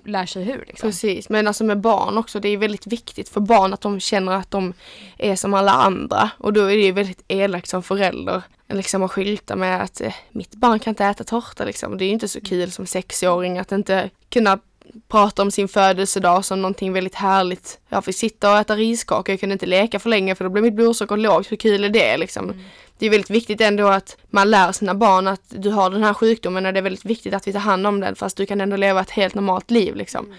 [0.03, 0.65] lär sig hur.
[0.67, 0.89] Liksom.
[0.89, 2.39] Precis, men alltså med barn också.
[2.39, 4.73] Det är väldigt viktigt för barn att de känner att de
[5.17, 6.29] är som alla andra.
[6.37, 10.13] Och då är det ju väldigt elakt som förälder liksom att skylta med att eh,
[10.31, 11.97] mitt barn kan inte äta tårta liksom.
[11.97, 14.59] Det är ju inte så kul som sexåring att inte kunna
[15.07, 17.79] prata om sin födelsedag som någonting väldigt härligt.
[17.89, 20.63] Jag fick sitta och äta riskakor, jag kunde inte leka för länge för då blev
[20.63, 21.51] mitt blodsocker lågt.
[21.51, 22.45] Hur kul är det liksom?
[22.49, 22.65] Mm.
[22.97, 26.13] Det är väldigt viktigt ändå att man lär sina barn att du har den här
[26.13, 28.61] sjukdomen och det är väldigt viktigt att vi tar hand om den fast du kan
[28.61, 30.25] ändå leva ett helt normalt liv liksom.
[30.25, 30.37] Mm.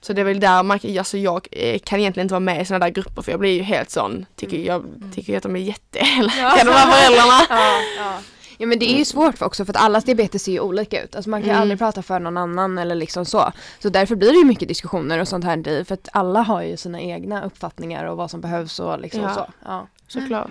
[0.00, 2.64] Så det är väl där man, alltså jag eh, kan egentligen inte vara med i
[2.64, 4.66] sådana där grupper för jag blir ju helt sån, tycker mm.
[4.66, 5.12] jag, mm.
[5.12, 6.64] tycker att de är jätteelaka ja.
[6.64, 7.46] de här föräldrarna.
[7.60, 8.18] Ja, ja.
[8.62, 11.16] Ja men det är ju svårt också för att allas diabetes ser ju olika ut.
[11.16, 11.62] Alltså man kan ju mm.
[11.62, 13.52] aldrig prata för någon annan eller liksom så.
[13.78, 16.62] Så därför blir det ju mycket diskussioner och sånt här i för att alla har
[16.62, 19.34] ju sina egna uppfattningar och vad som behövs och liksom ja.
[19.34, 19.46] så.
[19.64, 20.50] Ja, såklart.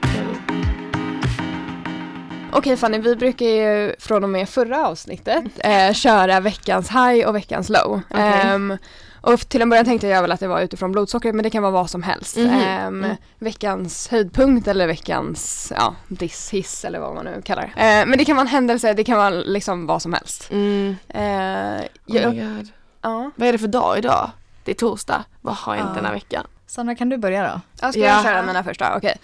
[2.51, 7.35] Okej Fanny, vi brukar ju från och med förra avsnittet eh, köra veckans high och
[7.35, 8.01] veckans low.
[8.09, 8.55] Okay.
[8.55, 8.77] Um, ehm,
[9.21, 11.63] och till en början tänkte jag väl att det var utifrån blodsockret men det kan
[11.63, 12.37] vara vad som helst.
[12.37, 12.87] Mm -hmm.
[12.87, 13.15] um, mm.
[13.39, 18.01] Veckans höjdpunkt eller veckans ja, diss, eller vad man nu kallar det.
[18.01, 20.51] Uh, men det kan vara en händelse, det kan vara liksom vad som helst.
[20.51, 20.95] Mm.
[21.15, 22.67] Uh, oh jag,
[23.01, 23.31] ja.
[23.35, 24.31] Vad är det för dag idag?
[24.63, 25.23] Det är torsdag.
[25.41, 25.95] Vad har hänt uh.
[25.95, 26.47] den här veckan?
[26.67, 27.61] Sanna kan du börja då?
[27.81, 28.05] Ja, ska ja.
[28.05, 28.95] jag köra mina första?
[28.95, 28.97] Okej.
[28.97, 29.15] Okay.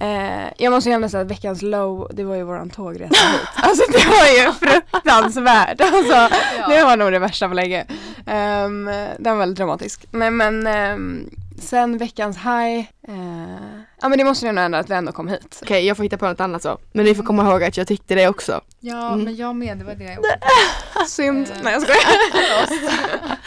[0.00, 3.48] Eh, jag måste ju ändå säga att veckans low, det var ju våran tågresa hit.
[3.56, 5.80] Alltså det var ju fruktansvärt.
[5.80, 6.68] Alltså, ja.
[6.68, 7.86] Det var nog det värsta på länge.
[8.18, 8.84] Um,
[9.18, 10.06] den var väldigt dramatisk.
[10.10, 11.30] Nej men um,
[11.60, 15.28] sen veckans high, uh, ja men det måste ju ändå ändra att vi ändå kom
[15.28, 15.58] hit.
[15.62, 16.78] Okej okay, jag får hitta på något annat så.
[16.92, 18.60] Men ni får komma ihåg att jag tyckte det också.
[18.80, 19.24] Ja mm.
[19.24, 21.48] men jag med, det var det jag Synd.
[21.48, 21.98] Uh, Nej jag skojar.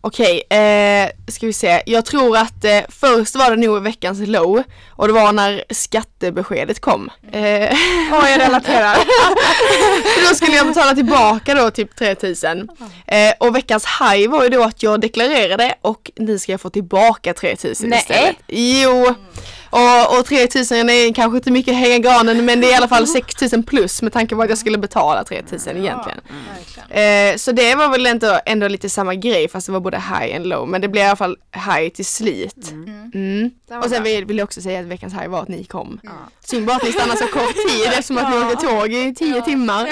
[0.00, 1.82] Okej, okay, eh, ska vi se.
[1.86, 6.80] Jag tror att eh, först var det nog veckans low och det var när skattebeskedet
[6.80, 7.10] kom.
[7.32, 7.42] Eh,
[8.12, 8.96] oh, jag relaterar.
[10.28, 12.68] då skulle jag betala tillbaka då typ 3000.
[13.06, 16.70] Eh, och veckans high var ju då att jag deklarerade och nu ska jag få
[16.70, 17.98] tillbaka 3000 Nej.
[17.98, 18.36] istället.
[18.46, 19.14] Jo.
[19.74, 23.06] Och, och 3000 är kanske inte mycket hänga granen men det är i alla fall
[23.06, 26.20] 6000 plus med tanke på att jag skulle betala 3000 egentligen.
[26.88, 30.36] Eh, så det var väl ändå, ändå lite samma grej fast det var både high
[30.36, 32.70] and low men det blev i alla fall high till slut.
[32.70, 33.10] Mm.
[33.14, 33.50] Mm.
[33.82, 36.00] Och sen vill, vill jag också säga att veckans high var att ni kom.
[36.02, 36.10] Ja.
[36.40, 39.36] Synd bara att ni stannade så kort tid eftersom att ni åkte tåg i 10
[39.36, 39.42] ja.
[39.42, 39.88] timmar.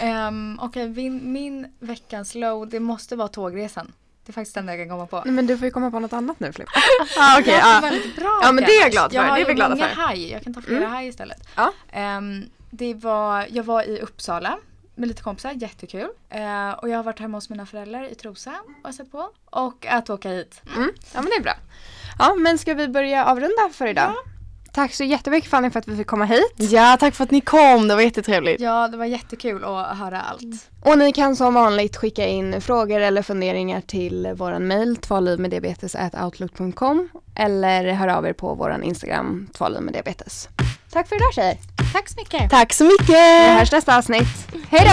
[0.00, 0.28] Ja.
[0.28, 3.92] um, Okej, okay, min, min veckans low det måste vara tågresan.
[4.24, 5.22] Det är faktiskt det enda jag kan komma på.
[5.24, 6.68] Nej, men du får ju komma på något annat nu Filip.
[7.18, 7.78] ah, okay, ja.
[7.82, 8.40] väldigt bra.
[8.42, 9.18] Ja men det är jag glad för.
[9.18, 9.84] Jag det är vi glada för.
[9.84, 10.30] haj.
[10.30, 10.90] Jag kan ta flera mm.
[10.90, 11.48] haj istället.
[11.56, 11.72] Ja.
[12.18, 14.58] Um, det var, jag var i Uppsala
[14.94, 16.08] med lite kompisar, jättekul.
[16.34, 18.54] Uh, och jag har varit hemma hos mina föräldrar i Trosa
[18.84, 19.30] och sett på.
[19.44, 20.62] Och att åka hit.
[20.76, 20.92] Mm.
[21.14, 21.54] Ja men det är bra.
[22.18, 24.14] Ja men ska vi börja avrunda för idag?
[24.16, 24.31] Ja.
[24.72, 26.52] Tack så jättemycket Fanny för att vi fick komma hit.
[26.56, 27.88] Ja, tack för att ni kom.
[27.88, 28.60] Det var jättetrevligt.
[28.60, 30.70] Ja, det var jättekul att höra allt.
[30.84, 37.92] Och ni kan som vanligt skicka in frågor eller funderingar till våran mail tvålivmeddiabetes.outlook.com eller
[37.92, 40.48] höra av er på våran Instagram tvålivmeddiabetes.
[40.92, 41.56] Tack för idag tjejer.
[41.92, 42.50] Tack så mycket.
[42.50, 43.08] Tack så mycket.
[43.08, 44.48] Vi hörs nästa avsnitt.
[44.70, 44.90] Hej då!